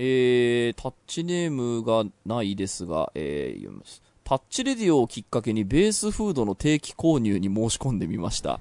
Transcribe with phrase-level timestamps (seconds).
[0.00, 4.00] えー、タッチネームがないですが、えー、読みます。
[4.22, 8.60] タッチレディオをきっかけにベースフードの定期購入に申し込んでみました。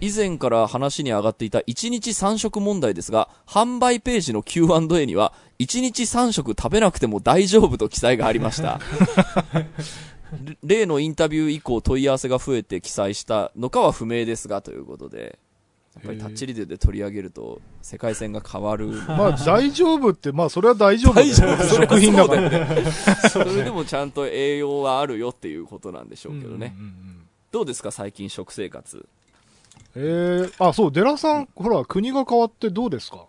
[0.00, 8.80] 以前から話に上がっていた1日3食問題ですが、販売ページの Q&A には、1日3食食べなくても大丈夫と記載がありました。
[10.44, 15.40] れ 例のインタビュー以降問い合わせが増えて記載したのかは不明ですが、ということで、
[15.96, 18.86] やっぱりタッチレデで取り上げると世界線が変わる。
[19.08, 21.14] まあ、大丈夫って、まあ、それは大丈夫。
[21.14, 23.30] 大丈夫食品だから。
[23.30, 26.74] それでもちゃんと栄養はあるよっていうことなんでしょうけどね。
[26.78, 27.16] うんうんうん
[27.52, 29.06] どうですか最近食生活？
[29.94, 33.24] えー、あ、そう、デラさん、ほら、国が変わってどうですか？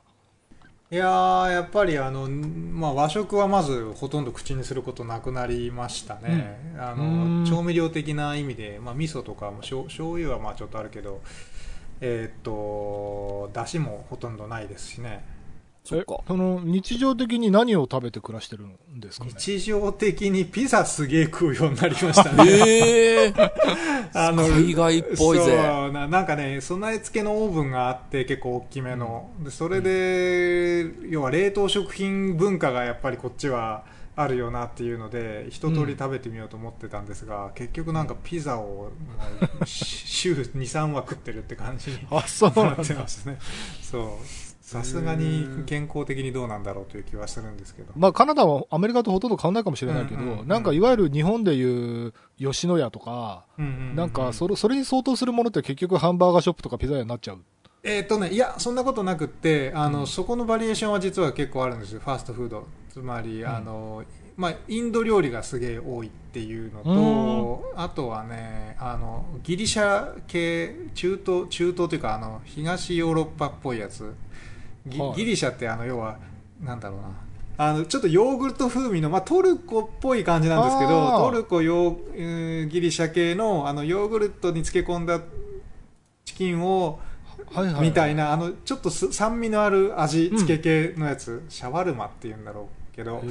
[0.92, 11.22] いやーやっぱりあの、まあ、和食はまずほとんど口にすることなくなりましたね、あうんの調味料的な意味で、まあ、味噌とかもしょ醤油はまあちょっとあるけど
[12.02, 15.24] えーっとだしもほとんどないですしね。
[15.88, 16.18] そっか。
[16.20, 16.24] え。
[16.28, 19.32] その、日常的に何を食べて暮らしてるんですかね？
[19.38, 22.44] 日常的にピザすげえ食うようになりましたね。
[22.46, 23.52] え えー、
[24.14, 25.46] あの海外っぽいぜ。
[25.46, 33.86] そうななんかね備え付けのオーブンがあって結構大きめの、でそれで、要は冷凍食品文化がやっぱりこっちは
[34.18, 38.92] あるよなっていうので一通り食べてみようと思ってたんですが、結局なんかピザを
[39.64, 43.02] 週23は食ってるって感じに あ、そうなってだ。
[43.02, 43.38] ますね。
[43.80, 44.10] そう。
[44.60, 47.94] さすがに健康的にどうなんだろうという気はするんですけど。
[47.96, 50.48] まあ、カナダはアメリカとほとんど変わんないかもしれないけど、うんうんうん。
[50.48, 57.40] なんかいわゆる日本でいう吉野家とか、うんうんうんなんかそれそれに相当するものって結局ハンバーガーショップとかピザ屋になっちゃう。
[57.84, 62.68] えーとね、いや、そんなことなくってあの、そこのバリエーションは実は結構あるんですよ、ファーストフード。
[62.98, 64.04] つまり、あの
[64.36, 74.16] まあ、インド料理がすげえ多いっていうのと、あとはねあの、ギリシャ系、中東、中東というかあの、東ヨーロッパっぽいやつ、
[74.88, 75.16] ギはい。
[75.16, 76.18] ギリシャってあの要は、
[76.60, 77.08] なんだろうな。
[77.60, 81.18] あのちょっとヨーグルト風味の、まあ、トルコっぽい感じなんですけあどー。
[81.24, 85.22] トルコヨー、えーギリシャ系のあのヨーグルトに漬け込んだ
[86.26, 87.00] チキンを
[87.52, 87.82] はいはい。
[87.82, 93.22] みたいな、あの、ちょっとす酸味のある味付け系のやつ、シャワルマって言うんだろうけど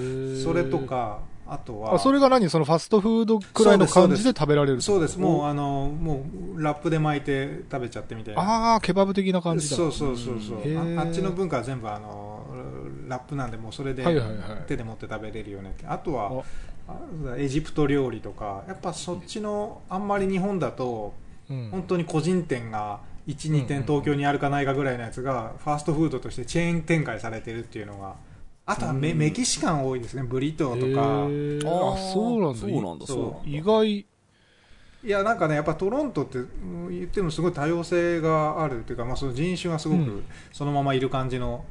[0.43, 2.49] それとか、あとは、あ、それが何？
[2.49, 8.75] そのファストフードくらいの感じで食べられるそうです、もう、ああの、もう、ラップで巻いて食べちゃってみたいな。
[8.75, 9.77] あー、ケバブ的な感じだ。
[9.77, 11.03] そうそうそうそうあ。
[11.03, 12.47] あっちの文化は全部、あの、
[13.09, 14.39] ラップなんで、もうそれではいはいはい
[14.69, 15.87] 手で持って食べれるよねって。
[15.87, 16.45] あとは、
[16.89, 16.95] あ。
[17.37, 21.13] エジプト料理とか、やっぱそっちの、あんまり日本だと、
[21.51, 21.69] うん。
[21.71, 28.15] 本当に個人店が1、2店東京にあるかないかぐらいのやつがファーストフードとしてチェーン展開されてるっていうのが
[28.69, 31.95] あとはメメキシカン多いですねブリトーとか。
[31.95, 32.59] あ、そうなんだ。
[32.59, 33.17] そうなんだ、そう。
[33.17, 33.49] そう。
[33.49, 34.07] 意外。
[35.05, 40.05] いやなんかねやっぱトロントってうん言ってもすごい多様性があるっていうか、まあ、その人種がすごうん。
[40.05, 41.65] くそのままいる感じの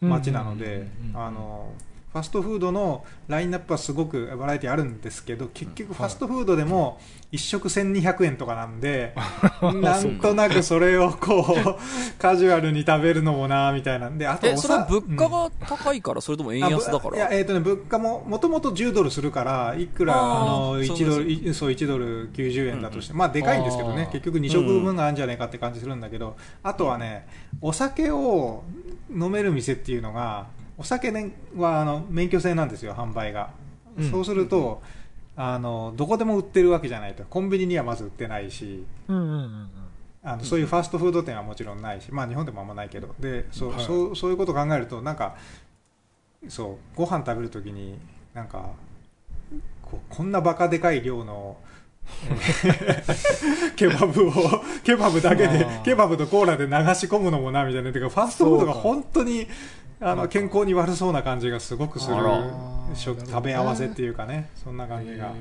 [0.00, 1.16] 街なのでうんうんうんうん。
[1.26, 1.72] あの
[2.16, 6.98] ファストフードのラインナップはすごくバラエティあるんですけど結局ファストフードでも
[7.32, 9.14] 1食1200円とかなんで、
[9.82, 11.76] なんとなくそれをこう
[12.18, 17.16] カジュアルに食べるのもなみたいなんであとそれはさ物価うんが高いから、それとも円安だから？
[17.16, 27.26] いや、えっ、とね、物価も、もともと10ドルするから、いくら、あの、そう1ドル、いそう、1ドル90円だとして、まあ、でかいんですけどね結局2食分があるんじゃないかって感じするんだけど、あとはね、
[27.60, 28.62] お酒を
[29.10, 30.46] 飲める店っていうのが、
[30.78, 33.50] お酒ねは、あの、免許制なんですよ、販売が。
[33.98, 34.10] うん。
[34.10, 34.82] そうすると、
[35.36, 37.24] あの、どこでも売ってるわけじゃないと。
[37.24, 39.70] コンビニにはまず売ってないし、うんうんうん
[40.26, 43.14] あのそういうファストフード店はもちろんないし、まあ、日本でもあんまないけど。
[43.20, 43.84] でそう,、はい。
[43.84, 45.36] そうそういうことを考えるとなんか
[46.48, 47.96] そうご飯食べるときに
[48.34, 48.70] なんか
[49.82, 51.56] こうこんなバカでかい量の、
[52.28, 52.32] え
[53.06, 54.32] ーケバブを
[54.82, 57.92] ケバブだけでケバブとコーラで流し込むのもなみたいな。
[57.92, 59.46] てかファストフードが本当に
[60.00, 62.16] あの健康に悪そうな感じがすごくする
[62.94, 65.32] 食食べ合わせっていうかねそんな感じが。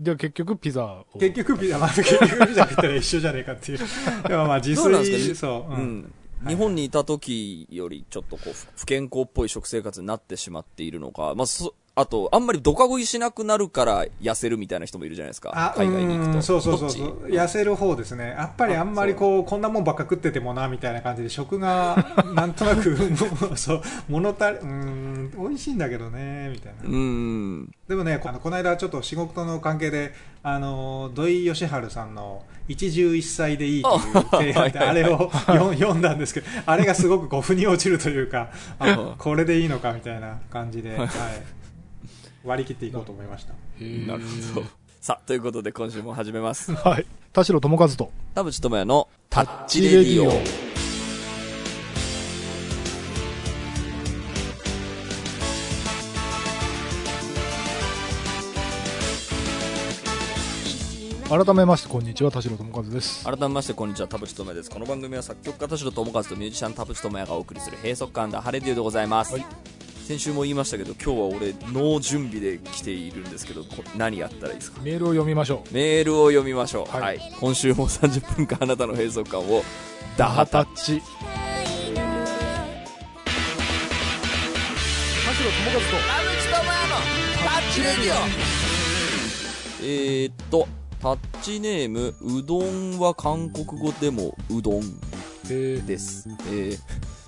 [0.00, 1.06] で、結局ピザを。
[1.18, 3.78] 結局ピザ、まあ、結局ピザ食ったら一緒じゃねえかっていう。
[4.28, 5.34] でもまあ自炊、か？
[5.36, 5.72] そう。
[5.72, 6.12] ううんん。
[6.46, 15.52] 日本にいた時よりちょっとこう、不不健康っぽい食生活になってしまっているのか、まあ、そ、あと、あんまりドカ食いしなくなるから痩せるみたいな人もいるじゃないですか。
[15.54, 15.74] あ。
[15.76, 16.36] 海外に行くと。
[16.36, 17.26] うんそうそうそうそう。
[17.26, 18.28] 痩せる方ですね。
[18.28, 21.96] やっぱりあんまりこうこんなもんばっか食っててもなみたいな感じで食が
[22.34, 22.96] なんとなく
[23.56, 26.88] そう物足りうん美味しいんだけどねみたいな。
[26.88, 27.70] うーん。
[27.88, 38.48] でもねこあのこの間ちょっと仕事の関係であの土井善晴さんの一汁一菜でいいという提案でああれを読読んだんですけどあれがすごくこう腑に落ちるというか
[38.78, 41.08] あこれでいいのかみたいな感じで、はい、
[42.44, 43.52] 割り切っていこうと思いました。
[43.80, 44.22] なる
[44.54, 44.66] ほど。
[45.00, 46.72] さあということで今週も始めます。
[46.76, 47.06] はい。
[47.32, 48.12] 田代智和と。
[48.34, 50.30] 田淵智也の「タッチレディオ」
[61.32, 63.24] 改めましてこんにちは田代智和です。
[63.24, 64.70] 改めましてこんにちは田淵智也です。
[64.70, 69.46] この番組は作曲家田代智和とミュージシャン田淵智也がお送りする閉塞感だハレデューでございます、はい、
[70.06, 74.80] 先週も言いましたけど今日は俺ノー準備で来ているんですけどこ何やったらいいですか？
[74.82, 75.74] メールを読みましょう。
[75.74, 77.16] メールを読みましょう、ははい。
[77.16, 79.62] い今週も30分間あなたの閉塞感を
[80.18, 81.00] ダダハタッチ。
[81.00, 81.06] 田
[85.32, 85.42] 代智
[85.76, 85.86] 和と
[89.84, 90.66] えー、っと
[91.00, 94.82] タッチネームうどんは韓国語でもうどん
[95.46, 95.86] えー。
[95.86, 96.78] ですえー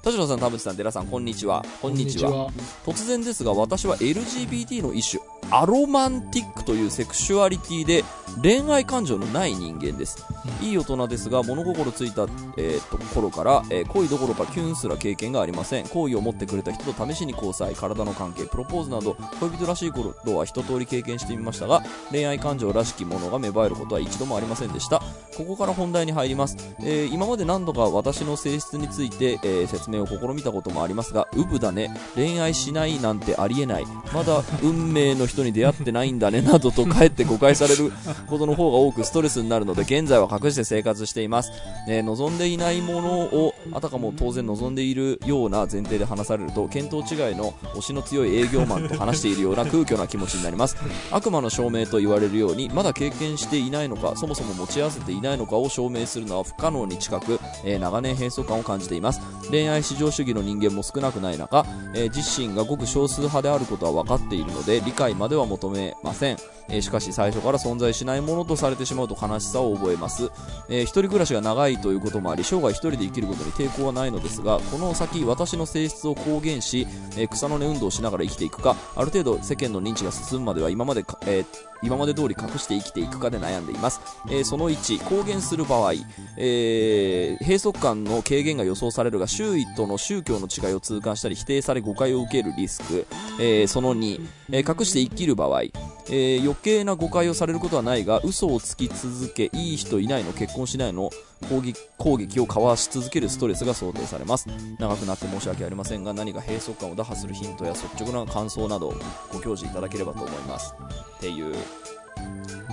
[0.05, 1.65] 田代さん田淵さん寺さんこんにちは。
[1.81, 2.51] こんにちは。
[2.85, 8.05] 突然ですが私は LGBT の一種アロマンティックというセクシュアリティで
[8.43, 10.25] 恋愛感情のない人間です、
[10.61, 12.23] いい大人ですが物心ついた、
[12.57, 15.89] えーと頃から、えー恋どころかキュンすら経験がありません。
[15.89, 25.01] 好意を持ってくれた人と試しに交際体の関係プロポーズなど恋人らしいことは一通り経験してみましたが恋愛感情らしきものが芽生えることは一度もありませんでした。
[25.37, 31.95] ここから本題に入ります、えー今まで何度か私の性質について、えー説明を試みたこともありますがウブだね。
[32.15, 33.85] 恋愛しないなんてありえない。
[34.13, 37.93] まだ運命の人に出会ってないんだねなどとかえって誤解される
[38.29, 41.53] ことの方が多くストレスになるので現在は隠して生活しています、
[41.89, 50.77] えー望んでいないものをあたかも当然望んでいるような前提で話されると見当違いの推しの強い営業マンと話しているような空虚な気持ちになります。
[51.11, 59.21] 悪魔の証明と言われるようにまだ経験していないのかそもそも持ち合わせていないのかを証明するのは不可能に近く、えー長年閉塞感を感じています。
[59.51, 66.37] 恋愛至上主義の人間も少なくない中、えー自身がごく少数派であることは分かっているので理解ままでは求めません、
[66.69, 70.31] えーしかし最初から存在しないものとされてしまうと悲しさを覚えます、
[70.69, 81.47] えー一人暮らしが長いということもあり生涯一人で生きることに抵抗はないのですがこの先私の性質を公言し、えー草の根運動をしながら生きていくかある程度世間の認知が進むまでは今までか、えー
[81.83, 85.93] 今まで通り隠して生きていくかで悩んでいます、えーその1公言する場合、
[86.39, 93.07] えー閉塞感の軽減が予想されるが周囲との宗教の違いを痛感したり否定され誤解を受けるリスク、
[93.41, 95.63] えーその2、え隠して生きる場合、
[96.11, 101.11] え余計な誤解をされることはないが嘘をつき続けいい人いないの結婚しないの
[101.49, 104.47] 攻撃攻撃を交わし続けるストレスが想定されます。
[104.79, 108.95] 長くなって申し訳ありませんが何か閉塞感を打破するヒントや率直な感想など
[109.33, 110.75] ご教示いただければと思います。
[111.17, 111.55] っていう。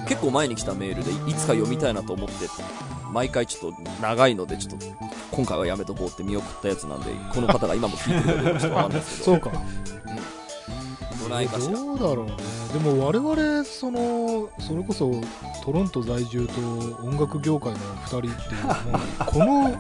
[0.08, 2.34] 結構前に来たメールでいつか読みたいなと思って
[3.12, 4.86] 毎回ちょっと長いのでちょっと
[5.32, 9.40] 今回はやめとこうって見送ったやつなんでこの方が今も聞いてくれてるかちょっとわかんないですけど。
[9.42, 10.01] そうか。
[11.42, 12.34] いかしらどうだろうね。
[12.74, 15.12] でも我々そのそれこそ
[15.64, 16.54] トロント在住と
[17.04, 18.32] 音楽業界の2人っていう
[19.26, 19.78] この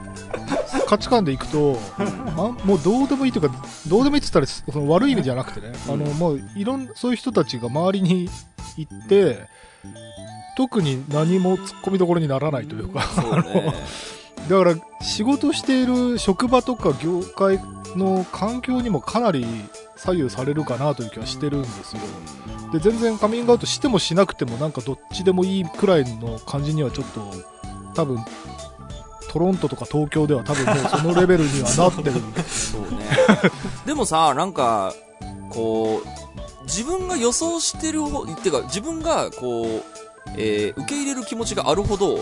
[0.88, 3.56] 価値観でいくと あもうどうでもいいというか
[3.88, 8.30] どうでもいいって言ったらその悪い意味じゃなくてね、あのもういろんそういう人たちが周りに
[8.78, 9.48] 行って
[10.58, 13.06] 特に何も突っ込みどころにならないというか
[14.50, 17.60] だから仕事している職場とか業界
[17.96, 19.46] の環境にもかなり
[20.04, 22.02] 左右されるかなという気はしてるんですよ。
[22.74, 27.22] で全然カミングアウトしてもしなくてもなんかどっちでもいいくらいの感じにはちょっと
[27.94, 28.18] 多分
[29.30, 32.14] トロントとか東京では多分もうそのレベルにはなってる
[32.48, 32.88] そうね。
[33.86, 34.94] でもさなんか
[35.52, 39.84] こう自分が予想してるほっていうか自分がこう、
[40.38, 42.22] えー受け入れる気持ちがあるほど、うん。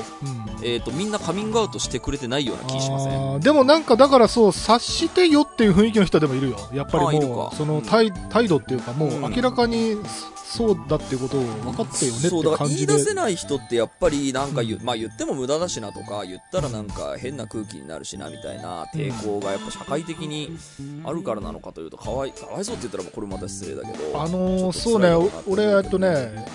[0.62, 3.40] えー、とみんなカミングアウトしてくれてないような気しません？
[3.40, 6.58] でもなんかだからそう察してよっていう雰囲気の人でもいるよ。
[6.74, 7.82] やっぱりもうそのうん。
[7.84, 9.34] 態,、態度っていうかもううん。
[9.34, 9.98] 明らかに
[10.36, 20.58] そうだっていうことを分かってよねってそうだから言感じでい出せない人ってやっぱりなんか言,、まあ、言っても無駄だしなとか言ったらなんか変な空気になるしなみたいな抵抗がやっぱ社会的に
[21.04, 25.10] あるからなのかというとかわいかわいそうって言ったらこれまた失礼だけどあのーそうね。
[25.48, 26.48] 俺えっとね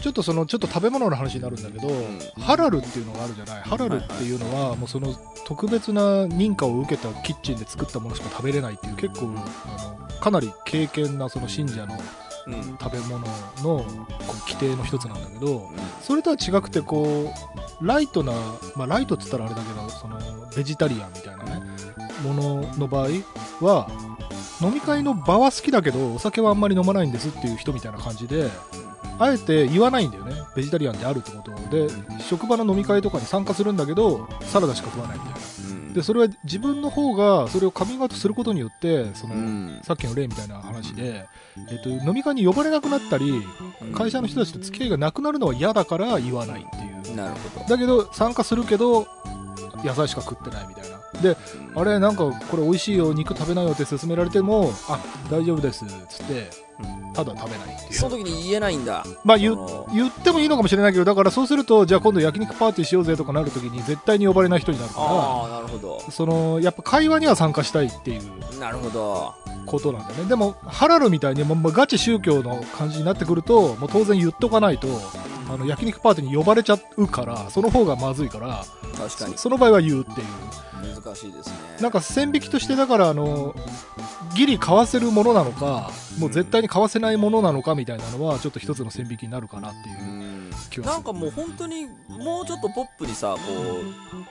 [0.00, 2.18] ちょっとそのちょっと食べ物の話になるんだけど、ん。
[2.40, 3.62] ハラルっていうのがあるじゃない？
[3.62, 5.14] ハラルっていうのはもうその
[5.44, 9.32] 特別な認可を受けたキッチンで作ったものしか食べれないっていう結構
[9.66, 11.98] あのかなり敬虔なその信者の
[12.46, 12.78] うん。
[12.80, 13.26] 食べ物の
[13.58, 13.86] こう
[14.48, 15.76] 規定の一つなんだけどうん。
[16.00, 17.32] それとは違くてこ
[17.82, 18.32] うライトな、
[18.76, 20.18] まあ、ライトっつったらあれだけどその
[20.56, 21.62] ベジタリアンみたいなね
[22.24, 23.08] ものの場合
[23.60, 23.88] は
[24.60, 28.50] 飲み会の場は好きだけどお酒はあんまり飲まないんですっていう人みたいな感じで
[29.18, 30.34] あえて言わないんだよね。
[30.54, 31.88] ベジタリアンであるってことで
[32.20, 35.38] 職場の飲み会とかに参加するんだけどサラダしか食わないみたいな。
[35.70, 35.92] うん。
[35.92, 39.80] でそれは自分の方がそれをカミングアウトすることによってその、うん。
[39.82, 41.26] さっきの例みたいな話で、
[41.70, 43.42] えっと、飲み会に呼ばれなくなったり
[43.94, 47.16] 会社の人たちと付き合いがなくなるのは嫌だから言わないっていう。
[47.16, 47.66] なるほど。
[47.66, 49.06] だけど参加するけど
[49.84, 50.98] 野菜しか食ってないみたいな。
[51.22, 51.36] で
[51.74, 56.67] あれなんかこれ美味しいよ肉食べないよって勧められてもあ大丈夫ですっつって
[57.14, 59.04] ただ食べないっていうその時に言えないんだ。
[59.24, 59.56] まあ言
[59.92, 66.02] 言ってもいいのかもしれないけどだからそうするとじゃあ今度焼肉パーティーしようぜとかなるときに絶対に呼ばれない人になるかああ、なるほど。
[66.06, 69.34] らそのやっぱ会話には参加したいっていうなるほど。
[69.66, 74.88] ことなんだよねでもハラルみたいにもうもうガチ宗教の感じになってくるともう当然言っとかないと
[75.50, 78.64] あの焼肉パーティーに呼ばれちゃうからその方がまずいから
[78.96, 79.32] 確かに。
[79.36, 80.26] そその場合は言うっていう。
[81.02, 81.54] 難しいですね。
[81.80, 83.54] なんか線引きとしてだからあの
[84.36, 90.50] ギリ買わせるものなのかもう絶対に買わせないものなのかみたいなのはちょっと一つの線引きになるかなっていううん。
[90.50, 90.84] 気はする。
[90.86, 93.40] なんかもう本当にもうちょっとポップにさこ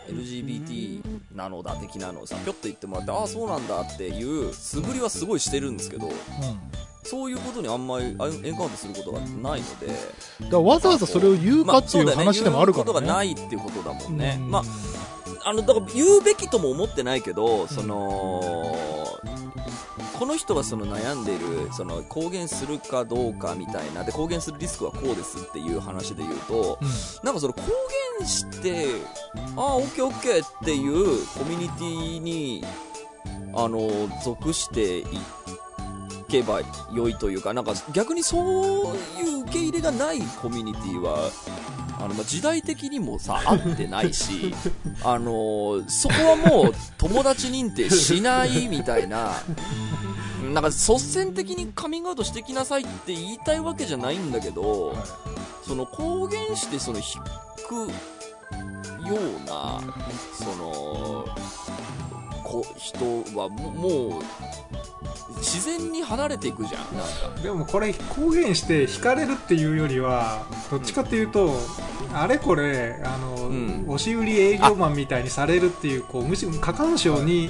[0.09, 1.01] う LGBT
[1.35, 6.13] なのだ的なのをさぴょっと言ってもらってああそうなんだっていう素振りはすごいしてるんですけどうん
[7.09, 9.87] そういうことにあんまりあエンカウントすることがないので。
[9.87, 13.07] だからわざわざそれを言うかっていう話でもあるから言うことがね。
[13.07, 14.51] ないっていうことだもんね、うん。
[14.51, 14.63] まあ
[15.45, 18.75] あのだから言うべきとも思ってないけどその
[20.19, 24.03] この人がその悩んでいるその公言するかどうかみたいな。
[24.03, 26.87] で公言するリスクはこうですっていう話で言うとうん。
[27.23, 27.61] なんかその公
[28.19, 28.87] 言して
[29.55, 32.65] ああオッケーオッケーっていうコミュニティに
[33.53, 35.05] あの属してい
[36.27, 41.29] けば良いというかなんか逆にそういう受け入れがないコミュニティは
[41.99, 44.53] あのまあ時代的にもさ合ってないし
[45.03, 49.33] あのそこはもう友達認定しないみたいな
[50.53, 54.97] なんか率先的にカミングアウトしてきなさいって言いたいわけじゃないんだけど、はい
[55.67, 57.03] その公言してその引
[57.67, 57.91] く
[59.05, 59.81] ような
[60.31, 61.25] その
[62.47, 63.05] こ人
[63.37, 64.23] はももう
[65.39, 66.81] 自然に離れていくじゃん。
[66.97, 67.41] なんか。
[67.43, 71.53] でもこれ公言して引かれるっていうよりはどっちかっていうと、
[72.13, 73.85] あれこれあの、うん。
[73.87, 77.49] 押し売り営業マンみたいにされるっていうこうむしろ過干渉に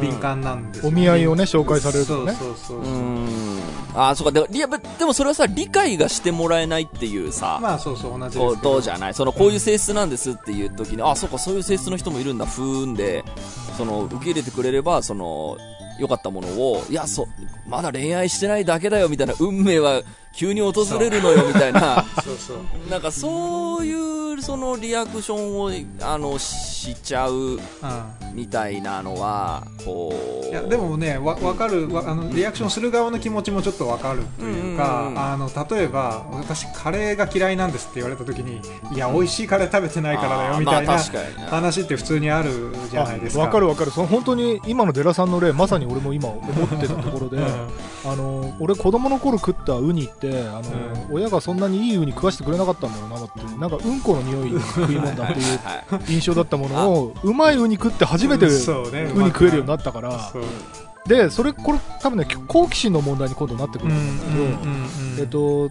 [0.00, 2.32] 敏感なんですよお見合いをね紹介されるとね。
[2.32, 2.82] そうそうそうう。
[2.84, 3.58] ーん。
[3.94, 4.32] ああそうか。
[4.32, 9.14] でいやでもそれはさ理解がしてもらえないっていうさ、まあそうそう同じですけこどとじゃない。
[9.14, 12.46] そのこういう性質なんですっていう時に、あそうかそういう性質の人もいるんだ。
[12.46, 13.24] ふーんで
[13.76, 15.56] その受け入れてくれればその
[15.98, 17.28] 良かったものをいやそ
[17.66, 20.02] まだ恋愛してないだけだよみたいな運命は
[20.36, 22.04] 急に訪れるのよみたいな。
[22.22, 22.90] そうそう。
[22.90, 23.94] なんかそうい
[24.34, 25.70] うそのリアクションを
[26.02, 27.58] あのしちゃううん。
[28.34, 30.12] みたいなのはこ
[30.44, 30.46] う。
[30.46, 31.88] いやでもねわ分かる。
[31.92, 38.60] わあのリアクションする側の気持ちもちょっと分かるというか、あの例えば私カレーが嫌いなんですって言われた時に
[38.94, 40.98] いや美味しいカレー食べてないからだよみたいな
[41.48, 42.50] 話って普通にある
[42.90, 43.42] じゃないですか。
[43.42, 43.90] わかるわかる。
[43.90, 47.68] その本当に今のデラさんの例まさに俺も今思ってたところで、うん
[48.06, 56.12] あの俺子供の頃食ったウニってあの、親がそんなにいいウニ食わしてくれなかったんだろうなってなんかうんこの匂いの食い物だっていうはい。
[56.12, 60.32] 印象だったものをうまいウニ食って初めてウニ食えるようになったから。
[61.06, 65.70] でそれこれ多分ね好奇心の問題に今度なってくうんうるんだけど、んうんえっ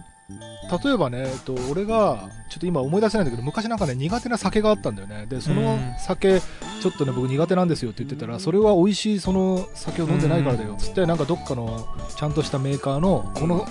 [0.84, 5.26] 例えばね、えっと、俺がちょっと今思い出せないんだけど昔なんかね苦手な酒があったんだよね。
[5.26, 6.40] でその酒
[6.90, 10.74] ちょっとね僕苦手なんですよって言ってたらそれは美味しいその酒を飲んでないからだよ。
[10.74, 13.66] っつってなんかどっかのちゃんとしたメーカーのこの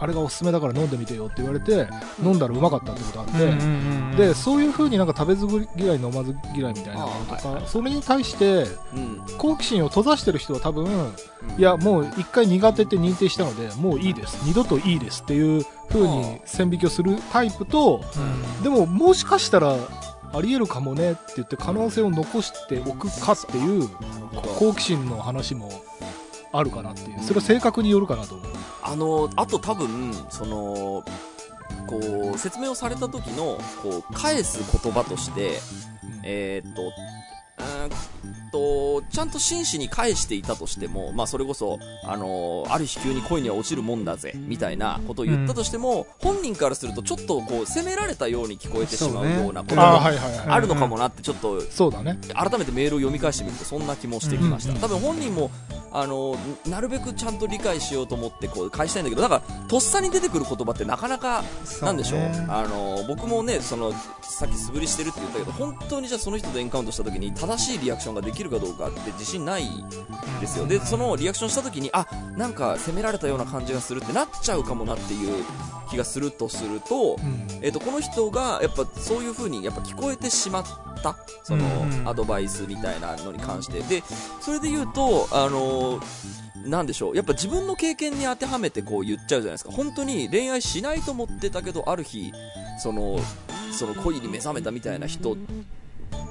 [0.00, 1.88] あれがおすすめだから飲んでみてよって言われて
[2.22, 5.46] 飲んだらうまかったってことあって、でそういう風になんか食べず
[5.76, 9.22] 嫌い飲まず嫌いみたいなものとか、それに対してうん。
[9.38, 10.86] 好奇心を閉ざしてる人は多分
[11.56, 14.40] いやもう一回苦手って認定したのでもういいです。
[14.44, 18.62] 二度といいですっていう風に線引きをするタイプとうん。
[18.62, 19.76] でももしかしたら
[20.32, 23.88] ありえるかもねって言って可能性を残しておくかっていう
[24.58, 25.70] 好奇心の話も
[26.52, 27.22] あるかなっていう。
[27.22, 28.46] それは性格によるかなと思う。
[28.82, 31.04] あのあと多分その
[31.86, 35.58] こう説明をされた時のこう返す言葉として
[36.22, 50.12] えーっとうーんとちゃんと真摯に返していたとしても、まあ、それこそ、あのある日急に恋には落ちるもんだぜみたいなことを言ったとしても、本人からするとちょっとこう責められたように聞こえてしまうようなことあ
[50.48, 52.18] あるのかもなってちょっとそうだね。
[52.34, 55.50] 改めてメールを読み返してみるとそんな気もしてきました、うん多分本人も
[55.92, 56.36] あの
[56.66, 61.42] なるべくちゃんと理解しようと思ってこう返したいんだけどなんかとっさに出てくる言葉ってなかなか
[61.82, 62.18] なんでしょう。
[62.20, 62.46] ね。
[62.48, 69.64] あの僕もねそのさっき素振りしてるって言ったけど本当にじゃあその人とエンカウントした時に正しいリアクションができるかどうかって自信ない
[70.40, 70.66] ですよ。
[70.66, 75.44] でそのリアクションした時にあなんか責められたような感じがするってなっちゃうかもなっていう
[75.90, 77.46] 気がするとすると、うん。
[77.62, 80.64] えっとこの人がやっぱそういう風にやっぱ聞こえてしまっ
[81.02, 81.64] たその
[82.08, 83.80] アドバイスみたいなのに関して。
[83.80, 84.02] で
[84.40, 86.00] それで言うとあの
[86.64, 87.16] なんでしょう。
[87.16, 89.70] やっぱ自分の経験に当てはめてこう言っちゃうじゃないですか。
[89.70, 92.32] 本当に恋愛しないと思ってたけどある日
[92.78, 93.18] その
[93.72, 95.36] その恋に目覚めたみたいな人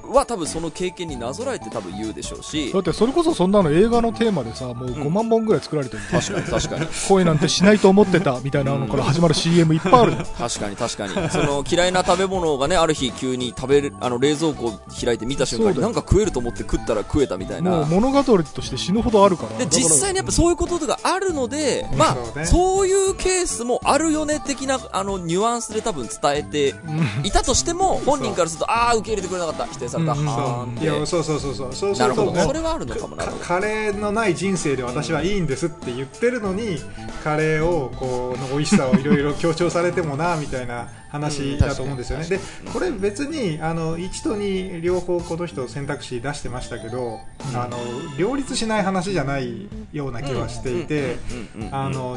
[0.08, 2.72] は多分その経験になぞらえて多分言うでしょうし。
[2.72, 6.86] だってそれこそそんなの映画のテーマでさもう5万本ぐらい作られてる、確かに確かに。
[7.08, 11.30] 恋なんてしないと思ってたみたいなのから始まる CM いっぱいあるん確かに確かに。
[11.30, 17.86] その嫌いな食べ物がねある日急に食べるあの冷蔵庫を開いて見た瞬間になんか食えると思って食ったら食えたみたいな。
[17.88, 19.58] 物語として死ぬほどあるから。
[19.58, 21.98] で実際にやっぱそういうことがあるので、うん。
[21.98, 22.46] まあそうね。
[22.46, 27.26] そういうケースもあるよね的なあのニュアンスで多分伝えてうん。
[27.26, 29.66] いたとしても 本人からするとああ受け入れてくれなかった。
[29.66, 31.54] 否定された、うんはーんっいやてそうそうそう。
[31.54, 36.78] そうそうすなるとそれはあるのかもカレーのない人生で私はいいんですって言ってるのに
[37.24, 42.38] カレーをこうの美味しさをいろいろ強調されてもなみたいな話だと思うんですよね、で
[42.72, 47.20] これ別にあの1と2両方この人選択肢出してましたけど、
[47.54, 47.78] あの
[48.18, 51.16] 両立しない話じゃないような気はしていて、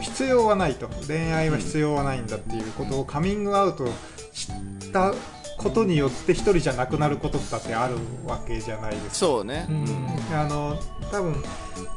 [0.02, 0.90] 必要はないと。
[1.08, 3.88] 恋愛は必要はないんだっていうことをカミングアウト
[4.34, 4.50] し
[4.92, 5.14] た
[5.62, 9.14] ことによって一人じゃなくなることだってあるわけじゃないですか。
[9.14, 10.36] そうね、うん。
[10.36, 10.78] あの
[11.12, 11.44] 多分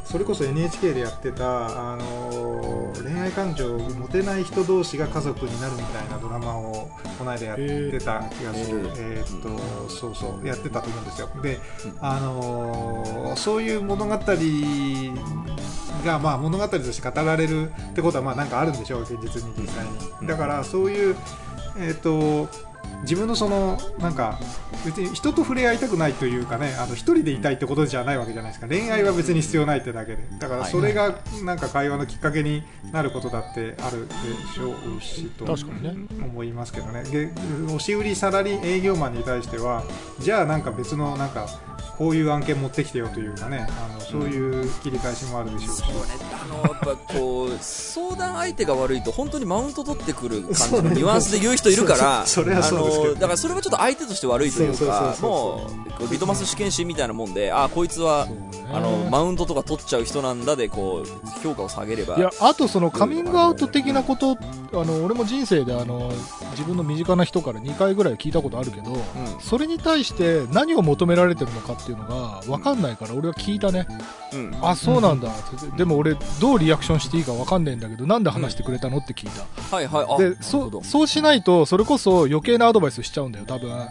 [0.04, 11.28] それこそ NHK でやってたあの恋愛感情を持てない人同士が家族になるみたいなドラマをこの間やってた気がする、ええーっとそうそうやってたと思うんですよ。
[11.42, 11.59] で、
[12.00, 14.18] あのそういう物語
[16.04, 19.87] が、まあ、物語として語られるってことはまあなんかあるんでしょう現実に実際
[20.21, 20.26] に。
[20.26, 21.16] だからそういう
[21.78, 22.49] えーっと
[23.02, 24.38] 自分のそのなんか
[24.84, 28.68] 別に人と触れ合いたくないというかねあの一人でいたいってことじゃないわけじゃないですか。
[28.68, 30.22] 恋愛は別に必要ないってだけで。
[30.38, 32.62] だからそれがなんか会話のきっかけに
[32.92, 34.14] なることだってあるで
[34.54, 37.02] しょうしと思いますけどね。
[37.04, 37.30] で
[37.66, 39.84] 押し売りサラリー営業マンに対しては
[40.20, 41.46] じゃあなんか別のなんか
[41.98, 46.00] こういう案件持ってきてよというかねあのそういう切り返しもあるでしょうし、そうね、
[46.32, 55.66] あのやっぱこう相談相手が悪いと本当にマウント取ってくる感じのニュアンスで言う人いるから、そそれはのだからそれはちょっと相手として悪いというか、も
[56.00, 58.28] うリトマス試験紙みたいなもんで、あこいつは
[58.73, 64.37] あのマウントとか取っちゃう人なんだでこう評価を下げれば、いやあとそのカミングアウト的なこと
[64.73, 66.11] あの俺も人生であの
[66.50, 69.00] 自分の身近な人から2回ぐらい聞いたことあるけどうん。
[69.41, 73.87] それに対して何を求められてるのかっていうのが分かんないから俺は聞いたね。
[74.32, 75.28] うん、あそうなんだ。
[75.28, 75.32] っ
[75.71, 79.76] てでも俺どうリアクションしていいか分かんないんだけどなんで話してくれたのって聞いた。
[79.76, 83.72] はいはい、でそうしないとそれこそ余計なアドバイスしちゃうんだよ多分。
[83.72, 83.88] あ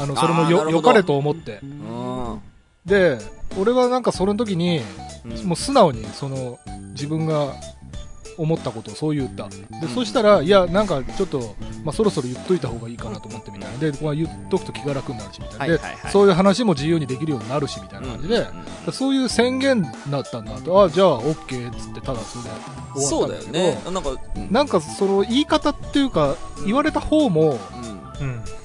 [0.00, 0.08] うん。
[0.08, 1.60] のそれもよよかれと思って。
[1.62, 2.40] うん。
[2.84, 3.18] で
[3.58, 4.82] 俺はなんかその時に
[5.24, 5.46] うん。
[5.46, 6.58] もう素直にその
[6.92, 7.52] 自分が
[8.38, 9.48] 思ったことをそう言った。
[9.48, 13.78] でそしたらいやなんかちょっと、まあ、そろそろ言っといた方がいいかなと思ってみたいな。
[13.78, 16.02] で、まあ、言っとくと気が楽になるしみたいな、はいはいはい。
[16.04, 18.46] でそういう話も自由にできるようになるしみたいな感じで、
[18.92, 20.82] そういう宣言だったんだと。
[20.82, 22.50] あじゃあ OK っつってただそれで
[22.94, 23.78] 終そうんだよわっただけどね。
[23.90, 24.52] なんか、うん。
[24.52, 26.36] なんかその言い方っていうか
[26.66, 27.95] 言われた方もうんうん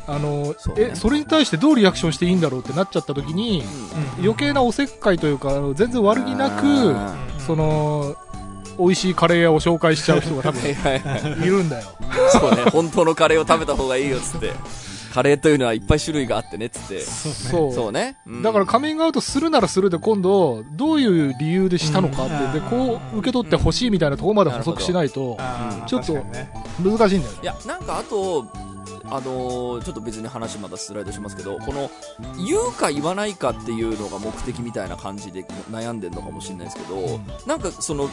[0.07, 0.89] あのそうね。
[0.91, 3.63] えそれに対してどうリアクションしていいんだろうってなっちゃった時に
[4.19, 4.23] うん。
[4.23, 8.15] 余計なおせっかいというかあの全然悪気なくあその
[8.77, 11.87] 美味しいカレー屋を紹介しちゃう人が多分いるんだよ。
[12.31, 14.51] そうね、本当のカレーを食べた方がいいよっつって。
[15.13, 17.01] カレーというのはいっぱい種類があってねっつって。
[17.01, 18.17] そうそうね。
[18.25, 18.41] うん。
[18.41, 25.37] だからカミングアウトするならするで今度どういう理由でしたのかって、でこう受け取ってほしいみたいなところまで補足しないと
[25.85, 26.13] ちょっと
[26.81, 27.39] 難しいんだよね。
[27.43, 28.47] いや、なんかあと、
[29.05, 31.89] あのーちょっと別に話またスライドしますけど、この、
[32.45, 38.09] 言うか言わないかっていうのが目的みたいな感じで悩んでるのかもしれないですけど、なんかその、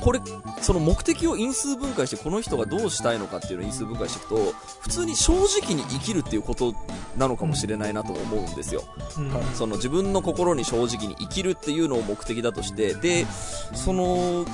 [0.00, 0.20] これ、
[0.62, 6.74] その目的を因数分解して、この人がどうしたいのかっていうのを因数分解していくと、普通に正直に生きるっていうこと
[7.16, 8.84] なのかもしれないなと思うんですよ。
[9.18, 13.26] うんその自分の心に正直に生きるっていうのを目的だとしてで
[13.74, 14.46] その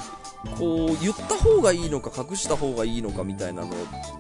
[0.47, 3.69] こう言った方がいいのか隠した方がいいのかみたいなの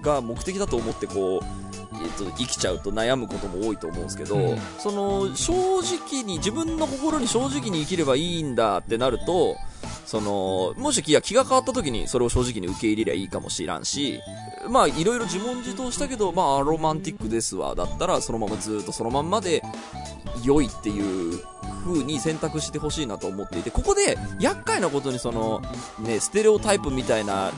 [0.03, 4.59] が目的だと思ってこう、えっと生きちゃうと悩むことも多いと思うんですけど、うん。
[4.79, 9.57] その正直に自分の心に正直に生きればいいんだってなると
[10.07, 14.21] そのもしいや気が変わった時にそれを正直に受け入れりゃいいかもしらんし
[14.69, 19.63] まあいろいろ自問自答したけどまあロマンティックですわだったらそのままずっとそのまんまで
[20.45, 21.43] 良いっていう
[21.85, 25.61] 風に選択してほしいなと思っていてここで厄介なことにその
[25.99, 27.53] ねステレオタイプみたいな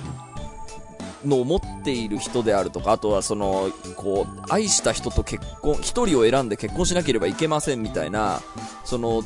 [1.26, 8.40] のを持っている人であるとかあとはそのこう愛した人と結婚一人を選んで結婚しなければいけませんみたいな
[8.84, 9.22] その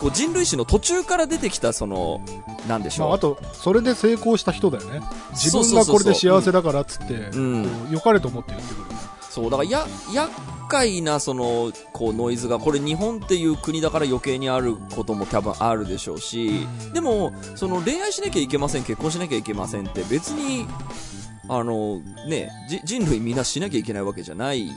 [0.00, 2.24] こう人類史の途中から出てきたその
[2.68, 5.00] なんでしょう、まあ、あとそれで成功した人だよね。
[5.32, 8.86] 自分がこれで幸せだからっつってう良かれと思って言ってくる。
[9.30, 10.32] そうだからや厄
[10.68, 16.92] 介なそのこうノイズがこれ日本っていう国だから余計にあることも多分あるでしょうし、うん。
[16.92, 20.66] でもその恋愛しなきゃいけません結婚しなきゃいけませんって別に
[21.52, 24.70] あのねじ人類みんなしなきゃいけないわけじゃない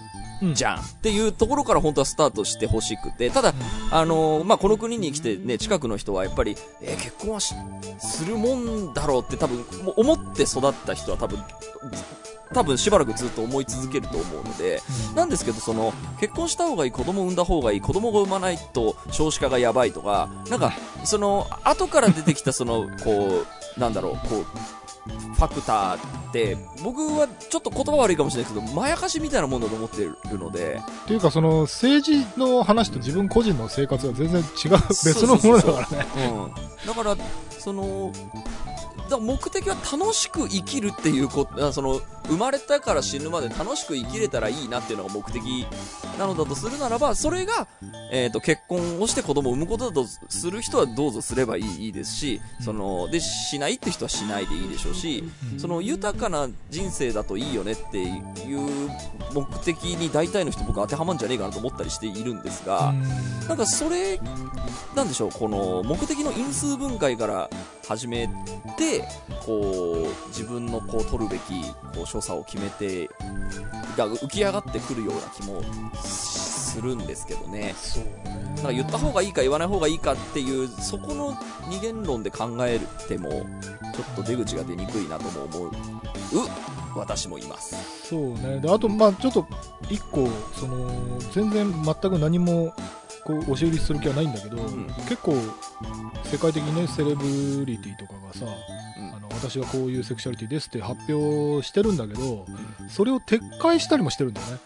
[0.54, 3.54] じゃん、っていうところから本当はスタートしてほしくて、ただ、
[3.92, 7.56] あのーまあ、この国に来てね、近くの人はやっぱり、えー結婚はし
[8.00, 11.40] するもんだろうって多分、もう思って育った人は多分、
[12.54, 14.82] 多分しばらくずっと思い続けると思うので、
[15.16, 20.74] なんですけど、その、結婚した方がいい、子供産んだ方がいい、子供が産まないと少子化がやばいとか、なんか、
[21.06, 23.44] その、後から出てきたその、こ
[23.78, 24.46] う、なんだろう、こう、
[25.06, 34.72] ファクターって、僕はちょっと言葉悪いかもしれないですけど、まやかしみたいなものだと思ってるので、っていうか、その、政治の話と自分個人の生活は全然違う、
[35.06, 36.08] 別のものだからね。
[36.30, 37.18] うん、だから、
[37.50, 38.12] その、
[39.10, 45.68] だ目的は楽しく生きるっていうこと、あその、生まれたから死ぬまで楽しく生きれたらいいなっていうのが目的
[46.18, 47.68] なのだとするならば、それが、
[48.12, 55.24] えっ、と、結婚をして子供を産むことだとする人はどうぞすればいいいいですし、その、で、しないって人はしないでいいでしょうし、
[55.58, 58.08] その豊かな人生だといいよねってい
[58.56, 58.90] う
[59.34, 62.94] 目的に大体の人僕当てはまんじゃねえかなと思ったりしているんですが、
[63.50, 64.20] なんかそれ、
[64.96, 67.50] なんでしょう、この目的の因数分解から
[67.88, 68.28] 始め
[68.78, 69.04] て、
[69.46, 71.64] こう、自分のこう取るべき
[71.96, 73.10] こう所作を決めて、
[73.98, 75.62] が浮き上がってくるような気も
[76.04, 77.76] するんですけどね。
[78.56, 81.38] なんか言った方がいいか言わない方がいいかっていう、そこの
[81.70, 85.72] 二元論で考えても、ちょっと出口が出にくいなとも思う、
[86.96, 88.08] 私もいます。
[88.08, 88.60] そうね。
[88.60, 89.46] で、あと、まあちょっと、
[89.90, 92.74] 一個、その、全然全く何も、
[93.26, 95.36] こう、押し売りする気はないんだけど、ん結構、
[96.24, 97.24] 世界的にね、セレブ
[97.66, 98.84] リティとかがさ、うん
[99.16, 102.46] あの私はこういうセクシャリティですって発表してるんだけど、
[102.88, 104.60] それを撤回したりもしてるんだよね。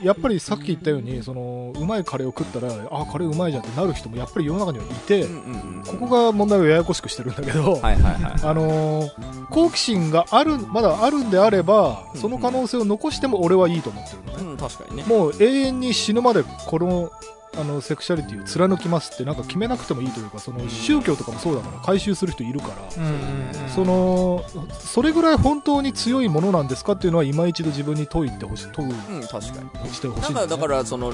[0.00, 8.32] で、やっぱりさっき言ったように、その、うまいカレーを食ったら、あ、カレーうまいじゃんってなる人もやっぱり世の中にはいて、うんうんうん、ここが問題をややこしくしてるんだけど、はいはいはい。
[8.42, 14.50] あのー好奇心がある、まだあるんであれば、うんその可能性を残しても俺はいいと思ってるのね。
[14.52, 15.04] うん、確かにね。
[15.04, 17.10] もう永遠に死ぬまでこの、
[17.58, 24.44] あの、セクシャリティを貫きますってなんか決めなくてもいいというか、その宗教とかもそうだから回収する人いるから、その、
[24.78, 29.38] それぐらい本当に強いものなんですかっていうのは今一度自分に問いてほしい、問う、うん、確か
[29.84, 29.94] に。
[29.94, 31.12] してほしいなんか、んだから、その、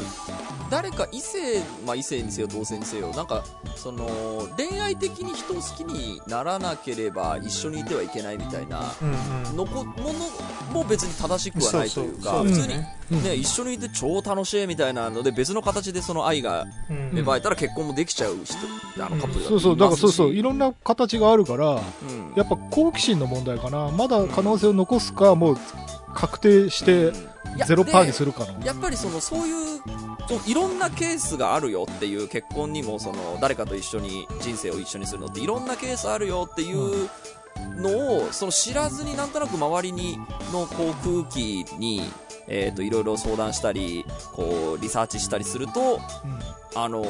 [0.71, 3.45] 誰か異性、まあ異性にせよ同性にせよ、なんか、
[3.77, 9.57] その、恋愛的に人を好きにならなければ一緒にいてはいけないみたいな、うんうん。
[9.59, 10.13] のこ、も
[10.73, 17.11] のも別に正しくはないというか、普通に、ね、一緒にいて超楽しいみたいなので、別の形でその愛がうん。
[17.13, 18.57] 芽生えたら結婚もできちゃう人、
[19.05, 22.33] あのカップルだそうそう、だからそうそう、いろろんな形があるから、うん。
[22.37, 23.91] やっぱ好奇心の問題かな。
[23.91, 25.57] まだ可能性を残すか、もう
[26.15, 27.13] 確定して
[27.67, 28.65] ゼロパーにでするかの。
[28.65, 29.81] やっぱりそのそういう
[30.29, 37.09] そういろんなケースがあるよっていう結婚にもその誰かと一緒に人生を一緒にするのっていろんなケースあるよっていう
[37.77, 40.19] のをその知らずになんとなく周りに
[40.53, 42.03] のこう空気に
[42.49, 46.01] えーといろいろ相談したりこうリサーチしたりすると
[46.75, 47.05] あの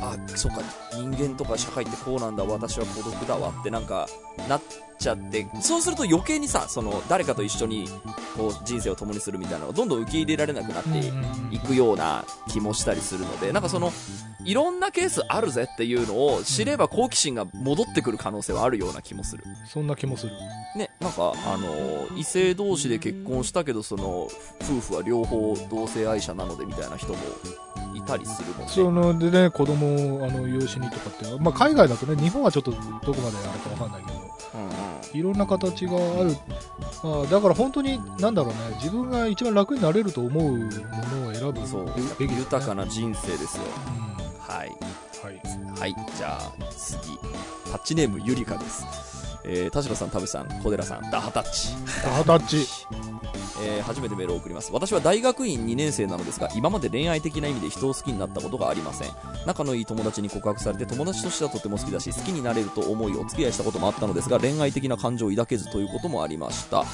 [0.00, 0.58] あそうか
[0.94, 4.08] 人間とか社会ってこうなんだ私は孤独だわってなんか
[4.48, 4.62] なっ
[4.98, 7.88] ちゃってそうすると余計にさその誰かと一緒に
[8.36, 13.92] こう人生を共にするみたいなのがどんどん受け入れられなくなっていくような気もしたりするのでなんかその
[14.44, 19.44] いろんなケースあるぜっていうのを知れば好奇心が戻ってくる可能性はあるような気もする。
[19.66, 20.32] そんな気もする。
[20.76, 24.28] ね、なんか、あの異性同士で結婚したけど、その、
[24.62, 27.18] 夫婦は両方同性愛者なのでみたいな人も
[27.94, 28.68] いたりするので。
[28.68, 32.82] そのでね、子供をあの養子にとかって、まあ、海外だとね、日本はちょっとどこ
[33.20, 34.18] まであるかわかんないけど、
[34.54, 34.81] うんうん
[35.12, 36.36] いろんな形がある。
[37.02, 43.64] まあ、だから本当に、なんだろうね、自分が一番楽になれると思うものを選ぶそうべきですね豊かな人生ですよ。
[43.96, 44.12] うん
[44.52, 44.76] はい。
[45.24, 45.80] はい。
[45.80, 45.94] はい。
[46.16, 47.16] じゃあ、次。
[47.70, 48.84] タッチネームゆりかです。
[49.44, 51.74] えー、田代さん、田淵さん、小寺さん、ダハタッチ。
[52.04, 52.66] ダハタッチ。
[53.62, 54.70] えー初めてメールを送ります。
[54.72, 59.08] 私は大学院2年生なのですが今まで恋愛的な意味で人を好きになったことがありません。
[59.46, 66.84] 仲のいい友達に告白されて友達としてはとても好きだし好きになれると思いお付き合いしたこともあったのですが恋愛的な感情を抱けずということもありました、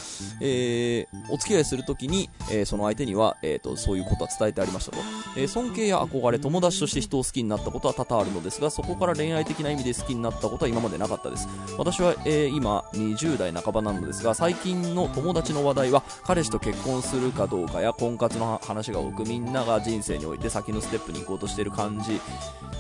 [0.41, 4.99] えーお付き合いするときに、えーその相手には、えーとそういうことは伝えてありましたと、
[5.37, 11.49] え尊敬や憧れ友達として人を好きになったことは多々あるのですがそこから恋愛的な意味で好きになったことは今までなかったです。
[11.77, 22.21] 私は、え今20代半ばなのですが最近の友達の話題は彼氏と結婚するかどうかや婚活の話が多くみんなが人生において先のステップに行こうとしている感じ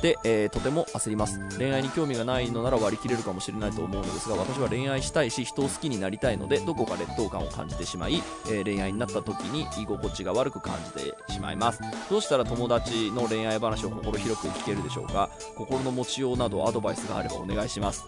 [0.02, 1.40] で、えーとても焦ります。
[1.58, 11.80] 恋愛に興味がないのなら割り切れるかもしれないと思うのですが私は恋愛したいし人を好きになりたいのでどこか劣等感を感じてしまい、えー恋愛になった時に居心地が悪く感じてしまいます。
[12.10, 15.30] どうしたら友達の恋愛話を心広く聞けるでしょうか？
[15.56, 18.04] 心の持ちようなどアドバイスがあればお願いします。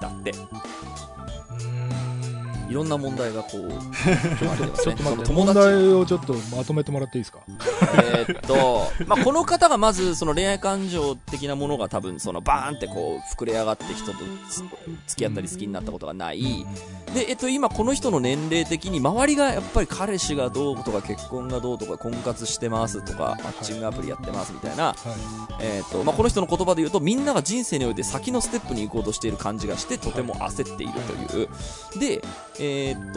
[0.00, 0.32] だって。
[2.68, 3.70] いろんな問題がこう。
[4.38, 7.40] ちょっと待って、問題をちょっとまとめてもらっていいですか？
[7.48, 14.62] えーっと、まあ、この方がまず、その恋愛感情的なものが多分、そのバーンってこう、膨れ上がって人とつ
[15.08, 16.42] 付き合ったり好きになったことがない。
[17.14, 24.96] で、えっと、今この人の年齢的に、周りがやっぱり彼氏がどうとか、結婚がどうとか、婚活してますとか、マッチングアプリやってますみたいな、はい
[25.60, 31.48] えーっと、まあ、この人の言葉で言うと、みんなが人生において先のステップに行こうとしている感じがして、とても焦っているという。
[32.00, 32.22] で、
[32.64, 33.12] えーっ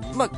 [0.00, 0.30] と、まあ、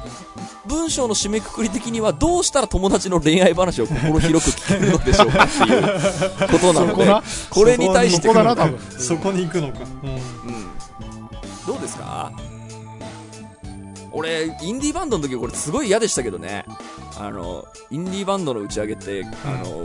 [0.66, 7.04] 文章の締めくくり的にはどうしたら友達の恋愛話を心広く聞けるのでしょうかっていうことなので。
[7.28, 8.78] そこれに対してそこだな、多分。
[8.98, 10.10] そこに行くのか、うん。
[10.10, 10.20] うん、
[11.66, 12.32] どうですか？
[14.12, 16.64] 俺、インディーバンドの時これすごい嫌でしたけどね。
[17.20, 19.84] あの、インディーバンドの打ち上げって、あの、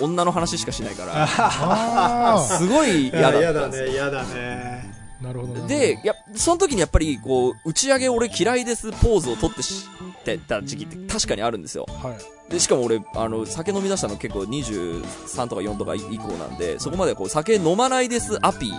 [0.00, 3.88] 女の話しかしないから、 あすごい嫌だったんですよ。
[3.90, 5.66] 嫌だねあ、なるほどな。
[5.66, 9.88] で、や、その時にやっぱり、こう、打ち上げ俺嫌いですポーズを取ってし
[10.24, 11.86] てた時期って確かにあるんですよ。
[11.88, 12.10] は
[12.48, 12.52] い。
[12.52, 18.72] で、しかも俺、あの、酒飲み出したの結構23とか4とか以降なんで、そこまでこう、酒飲まないですアピ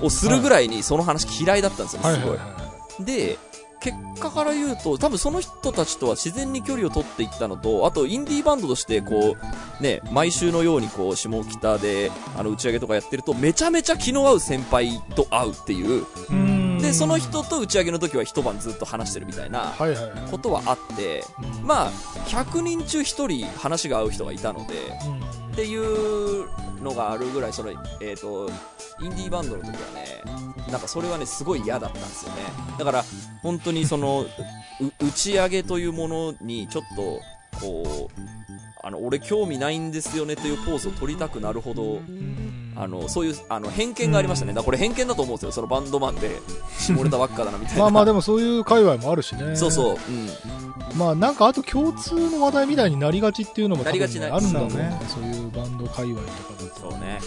[0.00, 2.36] をするぐらいにその話嫌いだったんですよ、はいすごい。
[2.36, 2.62] はいは
[3.00, 3.38] で、
[3.82, 9.36] 結果から言うと、多分その人たちとは自然に距離を取っていったのと、あと、インディーバンドとして、こ
[9.80, 16.04] う、ね、毎週のように、こう、下北で、あの、打ち上げとかやってると、めちゃめちゃ気の合う先輩と会うっていう、い。
[16.30, 19.72] うんで、その人と打ち上げの時は一晩ずっと話してるみたいな。
[20.30, 21.24] ことはあって、
[21.60, 21.90] うんまあ、
[22.26, 24.74] 100人中1人話が合う人がいたので、
[25.06, 26.48] うんっていう
[26.82, 28.48] のがあるぐらい、その、えっ、と、
[29.00, 30.22] インディーバンドの時はね、
[30.70, 32.42] なんかそれはね、すごい嫌だったんですよね。
[32.78, 33.04] だから、
[33.42, 34.24] 本当にその、
[34.98, 37.20] 打ち上げというものに、ちょっと、
[37.60, 38.41] こう、
[38.82, 44.52] あの、俺興味ないんですよねというポーズを取りたくなるほど、うんあの、そういう、あの、偏見がありましたね。
[44.54, 45.52] だこれ偏見だと思うんですよ。
[45.52, 46.40] そのバンドマンで、
[46.78, 47.82] 絞れたばっかだな、みたいな。
[47.82, 49.56] まあまあでもそういう界隈もあるしね。
[49.56, 49.96] そうそう。
[49.96, 50.28] うん。
[50.98, 55.00] まあなんかあと共通の話題みたいになりがちっていうのもあるんだね。
[55.08, 56.90] そういうバンド界隈とかだと。
[56.90, 57.20] そうね。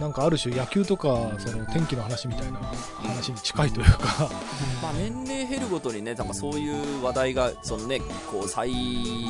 [0.00, 2.58] なんかある種野球とかその天気の話みたいな
[3.02, 4.28] 話に近いというか、
[4.82, 8.72] まあ、年齢減るごとにね、なんかそういう話題が、そのね、こう、最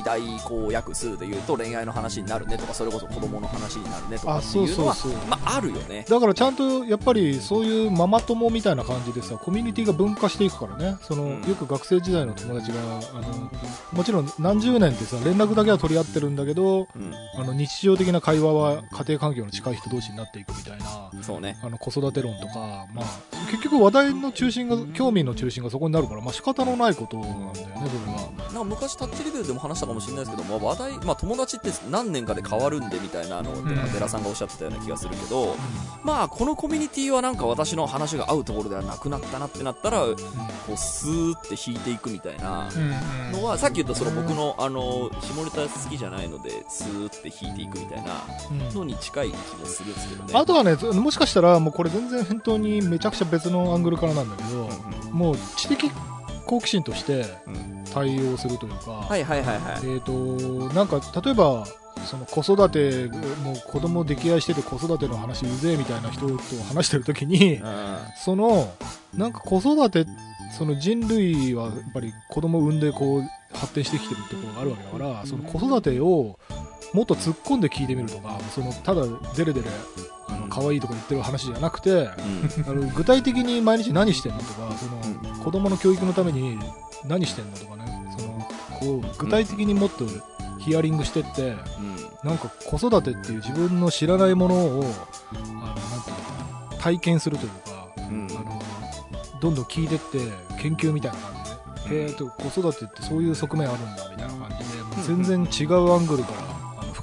[0.04, 5.20] 大公約数で言うと恋愛の話になるねとか、それこそ子供の話になるねとかあ、ってそういうのは、そうそう。
[5.28, 6.04] まあ、あるよね。
[6.08, 12.78] だからちゃんとやっぱりそういうママ友みたいな感じでさコミュニティが分化していくからねその、うんよく学生時代の友達が
[13.12, 13.50] あの
[13.92, 17.14] もちろん何十年ってさ連絡だけは取り合ってるんだけどうん。
[17.36, 21.58] あの日常的な会話は家庭環境の近い人同士になっていくみたいなそうね。
[21.62, 23.04] あの子育て論とか、まあ、
[23.50, 28.30] 結局話題の中心が興味の中心がそこになるから、まあ仕方のないことなんだよねそれは。
[28.44, 35.56] なんか昔タッチレベルでも話したかもしれないですけど、まあ、話題、まあ、友達って何年かで変わるんでみたいなのを、ん寺さんがおっしゃってたような気がするけど、
[36.02, 40.14] まあ、このコミュニティはなんか私の話が合うところではなくなったなってなったら、こ
[40.74, 50.32] う、スーって引いていくみたいなうんのは、さっき言ったその僕の、あの、下ネタ好きじゃないので、スーって引いていくみたいなうんのに近い気もするんですけどね。
[50.44, 55.90] あとはね、もしかしたら、もうこれ全然本当にめちゃくちゃ別のアングルからなんだけど、うんもう知的
[56.44, 57.84] 好奇心としてうん。
[57.94, 59.88] 対応するというか、はいはいはいはい。
[59.88, 60.12] えっ、と、
[60.74, 61.64] なんか例えば、
[62.04, 63.06] その子育て、
[63.42, 66.36] もう子供溺愛してて子育ての話うぜえみたいな人と
[66.68, 67.62] 話してるときに、
[68.16, 68.74] その、
[69.14, 70.04] なんか子育て、
[70.58, 76.38] その人類はやっぱり子供を産んでこう発展してきてるところがあるわけだから、その子育てを
[76.94, 79.02] もっと突っ込んで聞いてみるとか、そのただ
[79.36, 79.66] デレデレ、
[80.28, 82.08] あの可愛いとか言ってる話じゃなくて、うん。
[82.68, 86.56] あの具体的に毎日何してんのとか、そのう子供の教育のために
[87.04, 87.84] 何してんのとかね、
[88.16, 88.48] その
[89.00, 90.04] こう具体的にもっと
[90.60, 91.58] ヒアリングしてって、うん。
[92.22, 94.84] なんか子育てっていう自分の知らないものを、
[95.32, 96.22] あのなんていうの
[96.70, 98.28] かな体験するというか、うん。
[98.30, 98.62] あの
[99.40, 100.18] どんどん聞いてって
[100.62, 101.34] 研究みたいな感
[101.84, 104.64] じで、へえと子育てってそういう側面あるんだみたいな感じで、
[105.06, 106.43] 全然違うアングルから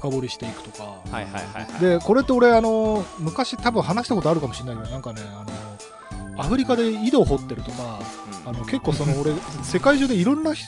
[0.02, 0.82] 深掘りしていくとか。
[0.84, 1.80] はいはいはいはい。
[1.80, 5.44] でこれって俺あの昔多分話したことあるかもしれないけどなんかねあ
[6.34, 8.00] のアフリカで井戸を掘ってるとか
[8.44, 10.64] うんあの結構その俺世界中でいろんなひ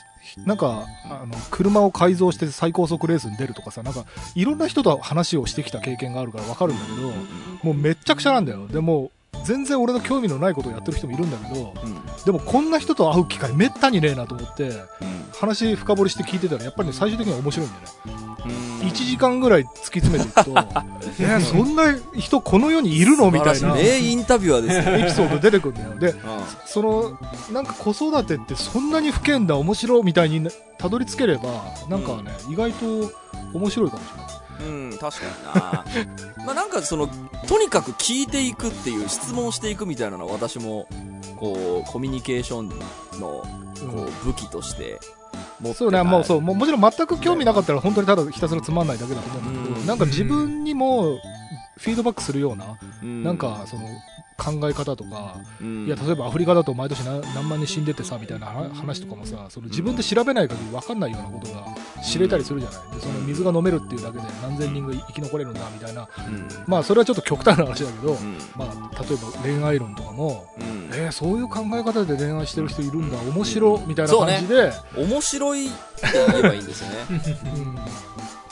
[0.47, 7.09] なんかあの車を改造して最高速レースに出るとかさなんかいろんな人と話をしてきた経験があるから分かるんだけど
[7.63, 9.11] もうめっちゃくちゃなんだよでも
[9.45, 14.79] 全然俺の興味のないことをやってる人もいるんだけどうんうんでもこんな人と会う機会めったにねえなと思ってうん
[15.39, 18.35] 話深掘りして聞いてたらやっぱりね最終的には面白いんだよねうん
[18.85, 20.55] 1時間ぐらい突き詰めていくと、
[21.21, 24.97] えそんな人この世にいるのみたいなインタビュアーですよ。
[24.97, 25.99] エピソード出てくるんだよ。
[25.99, 26.17] で、う
[26.67, 27.19] その、
[27.53, 30.47] なんか子育てってそんなに不健だ、面白いみたいに
[30.79, 33.11] たどり着ければ、なんかね、意外と
[33.55, 34.34] 面白いかもしれない。
[34.63, 35.85] ん、うん、確かにな。
[36.47, 37.09] まあなんかその、
[37.47, 40.87] とにかく聞いていくっていう質問していくみたいなのは私も
[41.37, 42.77] こうコミュニケーションの
[43.19, 43.47] こ
[44.23, 45.01] う武器として
[45.61, 49.87] 持ってそうね、たもうそう、もうもちろん全く興味なかったら本当にただひたすらつまんないだけだと思うんだけど、うん。
[49.87, 51.19] なんか自分にも
[51.77, 53.23] フィードバックするような、うん。
[53.23, 53.83] なんかその
[54.37, 55.87] 考え方とか、うん。
[55.87, 61.67] いや例えばアフリカだと毎年何何万人死んでてさみたいな話話とかもさその自分で調べない限り分かんないようなことが
[62.03, 62.97] 知れたりするじゃない。
[62.97, 66.09] でその水が飲めるっていうだけで何千人が生き残れるんだみたいな。
[66.19, 66.49] うん。
[66.67, 68.39] まあそれはちょっと極端な話だけど、うん。
[68.57, 70.91] まあ、例えば恋愛論とかも、うん。
[70.93, 75.77] えーそういう考え方で恋愛してる人いるんだ面白みたいな感じで、面白いって
[76.31, 76.97] 言えばいいんですよね。
[77.57, 77.75] うん。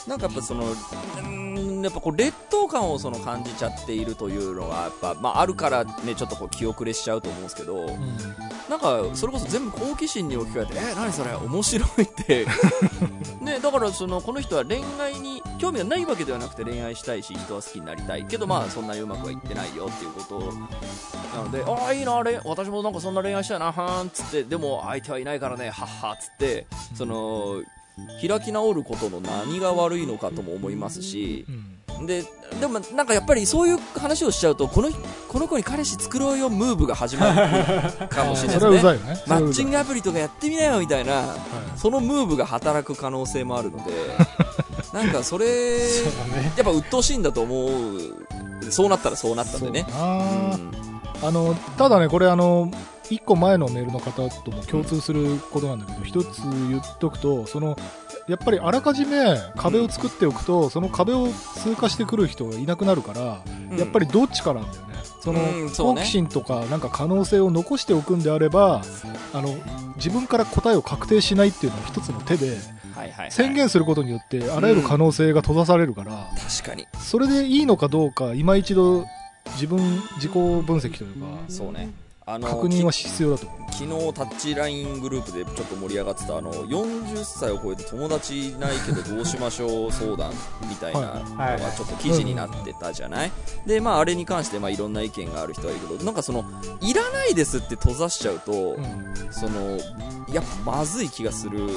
[0.07, 0.65] なんかやっぱその、
[1.85, 7.87] やっぱこう劣等感をその感じちゃっているというのがやっぱ、まあ、あるからねちょっとこう気遅れしちゃうと思うんですけど、
[8.69, 12.47] なんかそれこそ全部好奇心に置き換えてえ何それ面白いって。
[13.43, 18.25] ねだからそのこの人は恋愛に興味がないわけではなくて恋愛したいし人は好きになりたい。
[18.25, 20.39] けどまあそんなにうまくはいってないよっていうこと。
[21.37, 22.41] なのでああいいなあれ。
[22.45, 24.45] 私もなんかそんな恋愛したいなはーんっつって。
[24.45, 26.67] でも相手はいないからねはっはっつって。
[26.95, 27.63] その
[28.27, 31.53] 開き直ることの何が悪いのかとも思いますしう
[32.03, 32.07] ん。
[32.07, 32.25] で
[32.61, 34.91] でもなんかやっぱりそういう話をしちゃうとこの
[35.29, 38.93] この子に彼氏作ろうよムーブが始まるかもしれないですね。
[39.15, 39.23] ね。
[39.27, 41.37] マッチング、グアプリとかやってみなよみたいなは
[41.77, 43.93] そのムーブが働く可能性もあるので
[44.93, 46.53] なんかそれね。
[46.57, 47.71] やっぱ鬱陶しいんだと思う。
[48.71, 49.87] そうなったらそうなったんでね。
[49.93, 52.71] あのただねこれあの
[53.13, 57.77] 1個前のメールの方とも共通することなんだけど一つ言っとくとその
[58.29, 63.79] やっぱりあらかじめ壁を作っておくと、その壁を通過してくる人がいなくなるから、うん。
[63.79, 64.95] やっぱりどっちかなんだよね。
[65.21, 65.41] その、
[65.77, 68.83] 好奇心とかなんか可能性を残しておくんであれば
[69.33, 69.55] あの
[69.97, 72.57] 自分から答えを確定しないっていうのは一つの手で
[73.31, 76.29] 宣言することによってあらゆる可能性が閉ざされるから、
[76.61, 76.87] 確かに。
[77.01, 79.05] それでいいのかどうか今一度
[79.53, 79.79] 自分
[80.17, 81.91] 自己分析というかそうね
[82.25, 90.33] あの確認は必要だと昨日タッチライングループでちょっと盛り上がってたあの40歳を超えて友達いないけどどうしましょう相談
[90.69, 91.61] みたいなのはい。
[91.61, 93.33] がちょっと記事になってたじゃない、
[93.67, 96.45] でまああれに関してまあいろんな意見がある人はいるけどなんかその
[96.81, 99.33] いらないですって閉ざしちゃうと、うん。
[99.33, 99.79] その
[100.33, 101.71] やっぱまずい気がする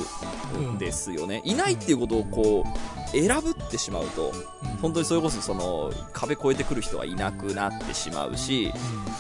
[0.59, 4.33] んですよね、いないっていうことをこう選ぶってしまうと
[4.81, 8.71] 本当にそれこそその壁越えてくる人はいなくなってしまうし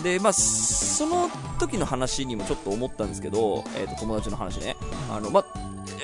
[0.03, 1.29] でまあその
[1.59, 4.75] 時の話にもちょっと思ったんですけど、えー、と友達の話ね。
[5.09, 5.45] あの、まあ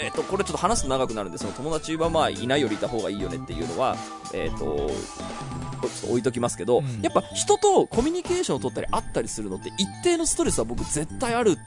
[0.03, 3.97] えー、とこれちょっと話すと長くなるんでその友達はまあいないよりいた方がいいよねっていうのは、
[4.33, 7.01] えー、とちょっと置いときますけど、うん。
[7.01, 11.57] やっぱ人とコミュニケーションを取ったり会ったりするのって一定のストレスは僕絶対ある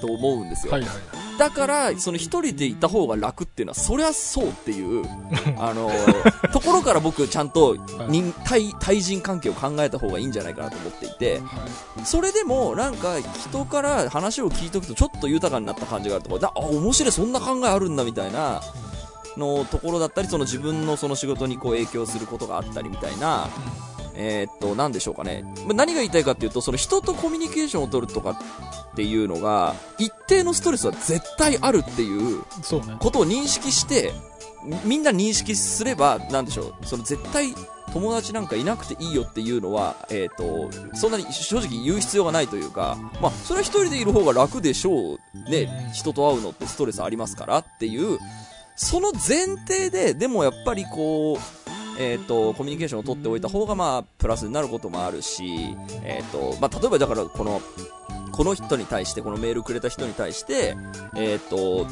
[0.00, 0.90] と思うんですよ、はいはい。
[1.38, 5.04] だからその一人でいた方が楽っていうのはそりゃそうっていう
[5.58, 5.90] あの
[6.52, 7.76] ところから僕ちゃんと
[8.08, 11.66] 人対対人関係を考えた方がいいんじゃないかなと思っていては
[12.02, 12.06] い。
[12.06, 18.62] それでもなんか人から話を聞いておくとちょっと豊かになった感じがあるとかだあ面白いそんな考えあるんだみたいな
[19.36, 23.48] のところだったりその自分のその仕事にこう影響することがあったりみたいな
[24.14, 25.44] えーっと、なんでしょうかね。
[25.66, 28.30] まあ何が言いたいかっていうと、その人とコミュニケーションを取るとか
[28.92, 32.42] っていうのが、一定のストレスは絶対あるっていう
[32.98, 34.12] ことを認識して、
[34.64, 37.54] みみんな認識すれば、なんでしょう、その絶対
[37.92, 45.18] 友達なんかいなくていいよっていうのは、えーっと、そんなに正直言う必要がないというか、まあ、それは一人でいる方が楽でしょう。
[45.50, 48.18] ね、人と会うのってストレスありますからっていう、
[48.74, 51.63] その前提で、でもやっぱりこう、
[51.98, 57.60] えっ、と、コミュニケーションを取っておいた方が、まあ、プラスになることもあるし、えっ、と、まあ、例えばだから、この、
[58.32, 60.76] この人に対して、このメールくれた人に対して、
[61.16, 61.86] えっ、と、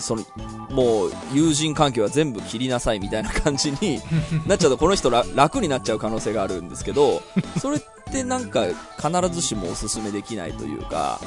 [0.00, 0.24] その、
[0.70, 4.00] もう、友人関係は全部切りなさいみたいな感じに
[4.48, 7.22] なっちゃうと、この人ら楽になっちゃう可能性があるんですけど、
[7.60, 8.64] それってなんか、
[8.96, 11.20] 必ずしもお勧めできないというか、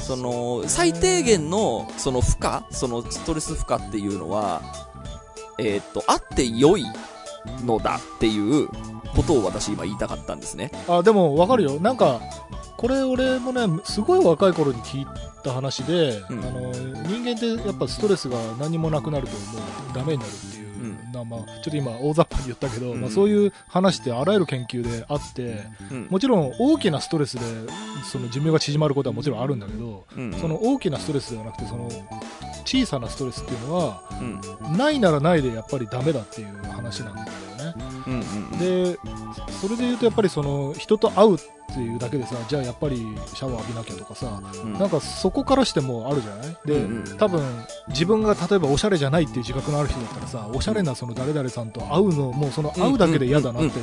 [0.00, 4.62] その、最低限の、その負荷、そのストレス負荷っていうのは、
[5.58, 6.84] えっ、と、あって良い
[7.64, 8.68] のだっていう
[9.14, 10.70] ことを私今言いたかったんですね。
[10.88, 11.80] あでも分かるよ。
[11.80, 12.20] なんか
[12.76, 15.06] これ俺もねすごい若い頃に聞い
[15.42, 16.38] た話で、うん。
[16.40, 16.72] あの
[17.06, 19.94] 人間ってやっぱストレスが何もなくなるともう。
[19.94, 20.61] ダメになるっていう、うん
[21.12, 23.00] なまあ、ちょっと今大雑把に言ったけど、うん。
[23.00, 26.06] まあ、そういう話ってあらゆる研究であってうん。
[26.10, 27.42] もちろん大きなストレスで
[28.04, 30.32] その寿命が縮まることはもちろんあるんだけど、うん。
[30.34, 31.88] その大きなストレスではなくてその
[32.64, 34.76] 小さなストレスっていうのはうん。
[34.76, 37.74] ないならないでやっぱりダメだっていう話なんだよね。
[38.58, 38.98] で
[39.60, 41.36] それで言うとやっぱりその人と会う
[41.72, 42.96] っていうだけでさじゃあやっぱり
[43.34, 44.72] シャワー浴びなきゃとかさうん。
[44.74, 46.56] なんかそこからしてもあるじゃない？
[46.66, 47.42] で、うんうん多分
[47.88, 53.80] 自分が例えばおしゃれじゃないっていう自覚のある人だったらさおしゃれなその誰々さんと会うのもうその会うだけで嫌だなって、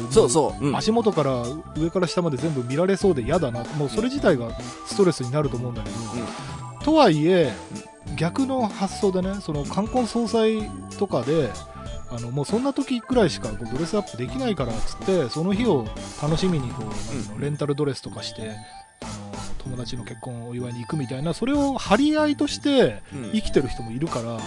[0.75, 1.43] 足元から
[1.77, 3.63] 上から下まで全部見られそうで嫌だな。
[3.75, 4.51] もうそれ自体が
[4.85, 5.95] ストレスになると思うんだけど、
[6.83, 7.51] とはいえ
[8.15, 11.49] 逆の発想でねその冠婚葬祭とかで
[12.11, 15.85] あのもうそんな時くらいしかこうドレスアップできないからっつってその日を
[16.21, 16.83] 楽しみにこ
[17.37, 18.41] う、レンタルドレスとかして
[19.01, 23.31] あの友達の結婚をお祝いに行くみたいなそれを張り合いとしてうん。
[23.31, 24.39] 生きてる人もいるから、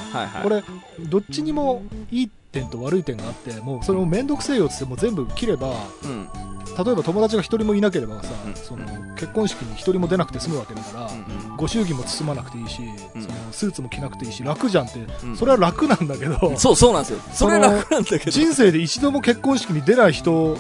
[0.43, 0.65] これ
[1.09, 5.73] どっちにもいい点と悪い点があってもうそれを面倒くせえよっつってもう全部切れば
[6.05, 6.29] うん。
[6.73, 8.55] 例えば友達が一人もいなければさ、うん。
[8.55, 11.57] その結婚式に一人も出なくて済むわけだから、うんうん。
[11.57, 12.81] ご祝儀も包まなくていいし、
[13.15, 13.23] うん。
[13.23, 15.37] そのスーツも着なくていいし楽じゃんって、うん。
[15.37, 17.19] それは楽なんだけど そうそうなんですよ。
[17.33, 18.31] それその楽なんだけど。
[18.31, 20.57] 人生で一度も結婚式に出ない人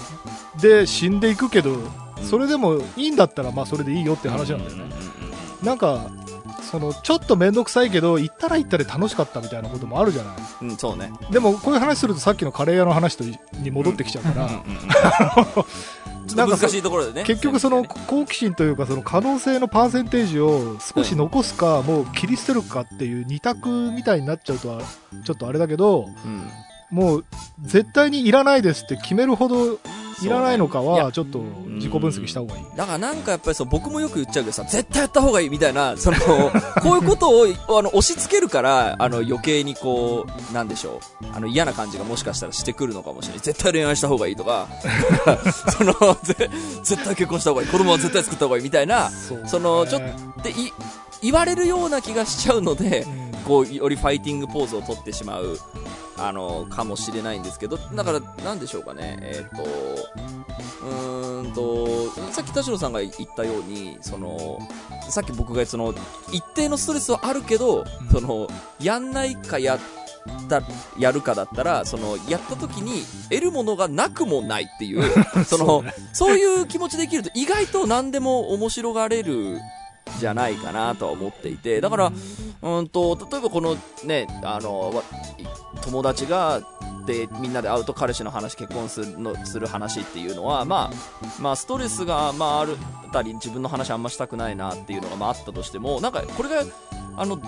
[0.60, 1.78] で死んでいくけど、
[2.22, 4.94] それでもいいんだったらまあそれでいいよって話なんだよね、
[5.62, 6.10] なんか
[6.72, 10.36] そのちょっと面倒くさいけど行ったら行ったで楽しかったみたいなこともあるじゃない。
[10.62, 11.12] うんうんそうね。
[11.30, 14.62] でもこういう話するとさっきのカレー屋の話とに戻ってきちゃうから、うん
[16.34, 17.24] 難しいところでね。
[17.24, 17.88] 結局そのね。
[18.06, 24.80] 好奇心というかその可能性のパーセンテージを少し残すか、もう切り捨てるかっていう二択みたいになっちゃうとは
[25.24, 26.48] ちょっとあれだけどうん。
[26.90, 27.24] もう
[27.60, 29.78] 絶対にいらないですって決めるほど
[30.26, 32.64] いらないのかはちょっと自己分析した方がいい。
[32.76, 36.16] だからなんかやっぱりそう僕もよく言っちゃうけどさ絶対やった方がいいみたいなその
[36.82, 37.46] こういうことを
[37.78, 41.26] あの押し付けるからあの余計にこうなんでしょう。
[41.34, 43.40] あの嫌な感じがもしかしたらしてくるのかもしれない。
[43.40, 44.68] 絶対恋愛した方がいいとか。
[45.78, 45.92] その
[46.22, 46.50] ぜ
[46.82, 47.68] 絶対結婚した方がいい。
[47.68, 50.02] 子供は絶対作った方がいいみたいなそうそのちょっ
[50.42, 50.72] でい
[51.22, 53.32] 言われるような気がしちゃうのでうん。
[53.42, 55.58] こうよりファイティングポーズを取ってしまう
[56.26, 59.18] あのかもしれないんですけどだからなんでしょうかね。
[59.20, 59.62] えっ、と
[60.84, 64.58] うーんとさっき田代さんが言ったようにその
[65.08, 65.94] さっき僕がその
[66.32, 67.86] 一定のストレスはあるけど、ん。
[68.10, 68.48] その
[68.80, 69.78] やんないかやっ
[70.48, 70.62] た
[70.98, 75.02] やるかだったらそのやった時に得るものがなくもないっていう
[75.44, 79.60] そのそういう気持ちできると意外と何でも面白がれる
[80.18, 82.12] じゃないかなとは思っていてだから
[82.62, 85.02] うんと例えばこのねあのわ
[85.82, 86.62] 友達が
[87.06, 92.76] でみんなで会うと彼氏の話結婚するのする話っていうのは、まあ、まあストレスが、まあ、ある
[93.12, 96.62] たり自分の話あんましたくないなっていうのが、まあ、あったとしてもなんかこれが
[97.16, 97.40] あの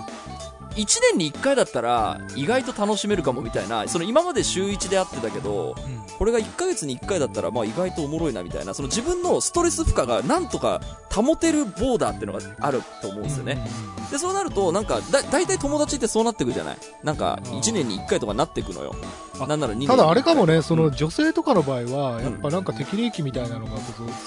[0.75, 6.05] 1年に1回だったら意外と楽しめるかもみたいなその今まで週1で会ってたけどうん。
[6.17, 10.79] これが1ヶ月に1回だったら、まあ、意外とおもろいなみたいなその自分のストレス負荷がなんとか
[11.13, 13.65] 保てるボーダーっていうのがあると思うんですよね。
[14.11, 16.77] でそうなるとなんかだ大体友達ってそうなってくじゃない？
[17.03, 17.59] なんかあー。
[17.59, 18.95] 1年に1回とかなってくのよ。
[19.39, 20.91] あなんなら2年にただあれかもね、そのうん。
[20.93, 21.81] 女性とかの場合
[22.13, 23.79] は、やっぱなんか適齢期みたいなのがこ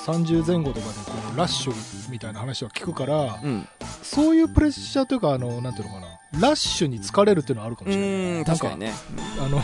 [0.05, 3.66] そ30前後とかでこうラッシュみたいな話は聞くから、うん。
[4.03, 8.45] そういうプレッシャーというか、あの、なんていうのかな、ラッシュに疲れるっていうのはあるかうもしれない。
[8.45, 8.93] 確かにね
[9.41, 9.62] あの、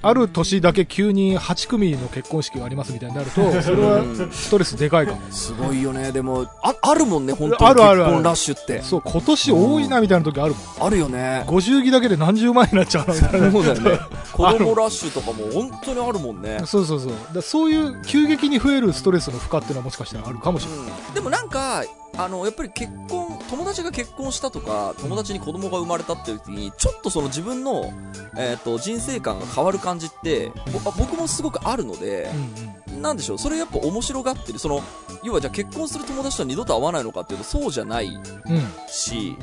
[0.00, 4.02] ある年だけ急に8組の結婚式がありますみたいになると、それは
[4.32, 5.20] ストレスでかいかも。
[5.30, 10.86] すごいよねでもああるもんね本当にあるあるある結婚ラッシュってそう、今年多いなみたいな時あるもん。
[10.86, 13.50] あるよね50着だけで何十万になっちゃうなみたいな。
[13.52, 13.98] そうだよね
[14.32, 17.42] 子供ラッシュとかも本当にあるもんねそうそうそう。
[17.42, 20.80] そういう急激に増えるストレスの負荷っていうのはもしかしたらあるかもしれない。
[21.08, 21.84] うんでもなんか
[22.18, 27.92] あのやっぱり結婚友達が結婚したとか友達に子供が生まれたっていう時にちょっとその自分の、
[28.36, 30.50] えー、と人生観が変わる感じって
[30.84, 34.82] ぼ僕もすごくあるので、うんなんでしょうそれやっぱ面白がってるその
[35.22, 38.14] 要はじゃあ結婚する友達とは二度と会わないのかっていうとそうじゃないうん。
[38.14, 38.56] うん。
[38.56, 39.36] うんし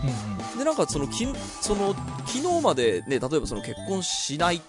[0.53, 0.59] うん。
[0.59, 1.25] でなんかそのき
[1.61, 1.93] その
[2.25, 4.61] 昨日までね例えばその結婚しない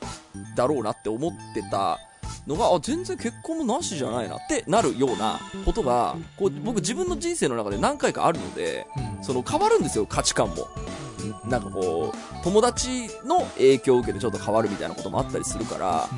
[0.56, 1.98] だろうなって思ってた
[2.46, 9.24] のがあ全然結婚もなしじゃないなってなるようなことがこう僕自分の人生の中で何回かあるのでうん。
[9.24, 10.68] その変わるんですよ価値観も。
[11.46, 16.08] なんかこう友達の影響を受けてちょっと変わるみたいなこともあったりするから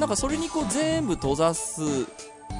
[0.00, 1.82] なんかそれにこう全部閉ざす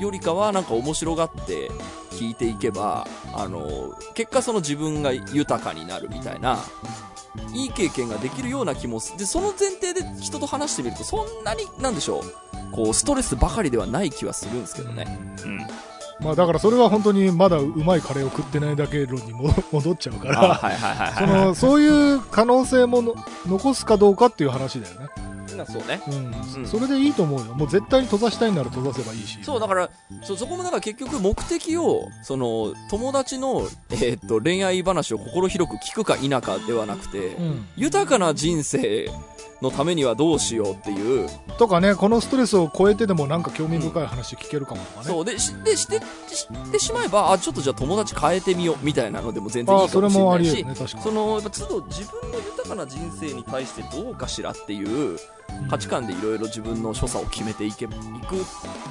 [0.00, 1.68] よりかはなんか面白がって
[2.10, 6.58] 聞いていけばあの結果その自分が豊かになるみたいな
[7.52, 15.06] いい経験ができるような気もすでその前提で人と話してみるとそんなになんでしょうこうストレスばかりではない気はするんですけどね、
[15.44, 15.58] うん、
[16.20, 20.72] まあだからそれは本当にまだうまいカレーを食ってないだけ論にも 戻っちゃうか
[21.16, 23.14] あら、そういう可能性もの
[23.46, 25.06] 残すかどうかっていう話だよね。
[25.56, 26.00] なそうね。
[26.08, 26.62] うん。
[26.62, 26.66] うん。
[26.66, 27.54] それでいいと思うよ。
[27.54, 29.38] もう絶対に閉ざしたいなら閉ざせばいいし。
[29.42, 29.90] そうだから
[30.22, 39.08] そそこもだから結局目的をその友達の、えーっと恋愛話を心広く聞くか否かではなくて、うん、豊かな人生
[39.62, 41.28] のためにはどうしようっていう、
[41.58, 45.24] とかねこのストレスを超えてでもなんか興味深い話聞けるかもとかね、そう。
[45.24, 51.02] でしでしてしてしまえばあちょっとじゃあ友達変えてみようみたいなのでも全然いああそれいかもしれないしるね確かに。
[51.02, 55.18] そのやっぱ都度自分の豊かな人生に対してどうかしらっていう
[55.68, 57.94] 価値観でいろいろ自分の所作を決めていけいく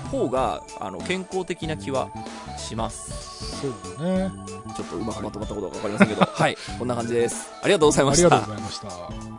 [0.09, 2.09] 方があの健康的な気は
[2.57, 3.61] します。
[3.61, 4.31] そうだね。
[4.75, 6.21] ちょっとうまくまとまったことは分かりませんけど。
[6.25, 6.57] はい。
[6.77, 7.51] こんな感じです。
[7.61, 9.34] ありがとうございまありがとうしたございました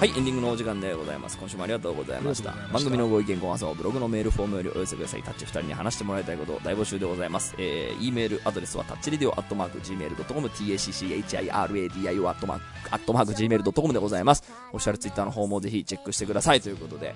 [0.00, 1.36] はい、エンディングのお時間でございます。
[1.36, 2.52] 今週もありがとうございました。
[2.72, 5.22] 番組のご意見、ご感想はブログのメールフォームよりお寄せください。
[5.22, 7.54] タッチ2人に話してもらいたいこと大募集でございます。
[7.58, 14.42] えー、e メールアドレスはタッチレディオアットマーク Gmail.com、tacchiradio アットマーク、アットマーク Gmail.com でございます。
[14.72, 17.14] オフィシャルツイッターの方もぜひチェックしてくださいということで、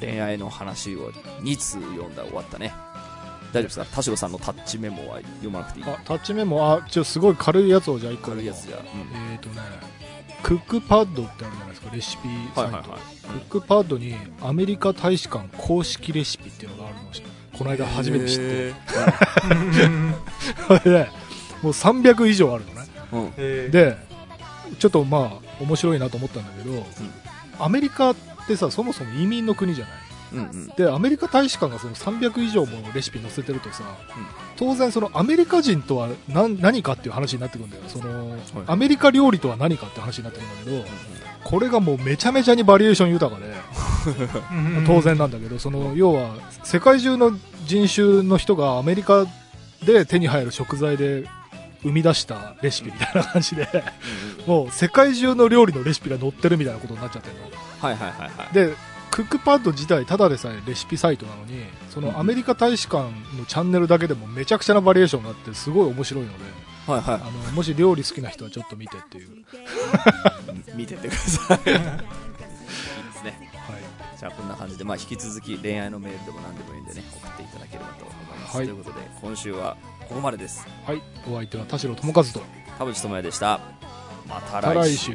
[0.00, 1.12] 恋愛の話を
[1.42, 2.72] 2通読んだら終わったね。
[3.52, 3.84] 大丈夫ですか？
[3.96, 5.84] 田代さんのタッチメモは読まなくていい？
[5.86, 6.72] あタッチメモ？
[6.72, 8.78] あちょすごい軽いやつをじゃあ1個軽いやつじゃ。
[8.78, 8.84] うん
[9.30, 9.91] えっ、とね
[10.42, 13.40] クックパッドってあるじゃないですかレシピサイト、はいはいはい。
[13.50, 17.04] クックパッドにアメリカ大使館公式レシピっていうのがあるのを
[17.56, 18.42] この間初めて知って。
[18.44, 18.72] へ
[20.66, 21.08] それ で
[21.62, 22.86] もう300以上あるのね。
[23.12, 23.32] ーうん。
[23.36, 23.70] えー。
[23.70, 23.96] で
[24.78, 26.84] ちょっとまあ面白いなと思ったんだけど、
[27.58, 28.16] アメリカっ
[28.48, 29.94] てさそもそも移民の国じゃない？
[30.32, 30.66] うんうん。
[30.76, 33.84] でアメリカ大使館がその300以上もレシピ載せてるとさ、
[34.56, 40.84] 当然そのアメリカ人とは何何かっていう話になってくるんだよその、アメリカ料理とは何かって話になってくるんだけど、
[41.44, 43.52] これがもうめちゃめちゃにバリエーション豊かで
[44.86, 47.32] 当然なんだけどその要は世界中の
[47.66, 49.26] 人種の人がアメリカ
[49.84, 51.24] で手に入る食材で
[51.82, 53.66] 生み出したレシピみたいな感じで
[54.46, 57.42] もう世界中の料理のレシピが載ってるみたいなことになっちゃってるの。
[57.80, 58.54] はいはいはいはい。
[58.54, 58.74] で
[59.12, 63.04] クックパッド自体ただでさえレシピサイトなのにそのアメリカ大使館
[63.38, 66.44] のチャンネルだけでもめちゃくちゃなバリエーションがあってすごい面白いので
[66.86, 69.44] はいはあのもし料理好きな人はちょっと見てっていう、い。
[70.74, 71.58] 見てってください。
[71.58, 73.50] いいですね。
[73.54, 78.56] はい、じゃあこんな感じで、まあ、引き続き恋愛のメールでも何でもいいんでね、送っていただければと思います。
[78.56, 79.76] はいということで、今週は
[80.08, 80.66] ここまでです。
[80.84, 82.40] はい、お相手は田代智和と
[82.78, 83.60] 田淵智也でした。
[84.28, 85.12] またまた来週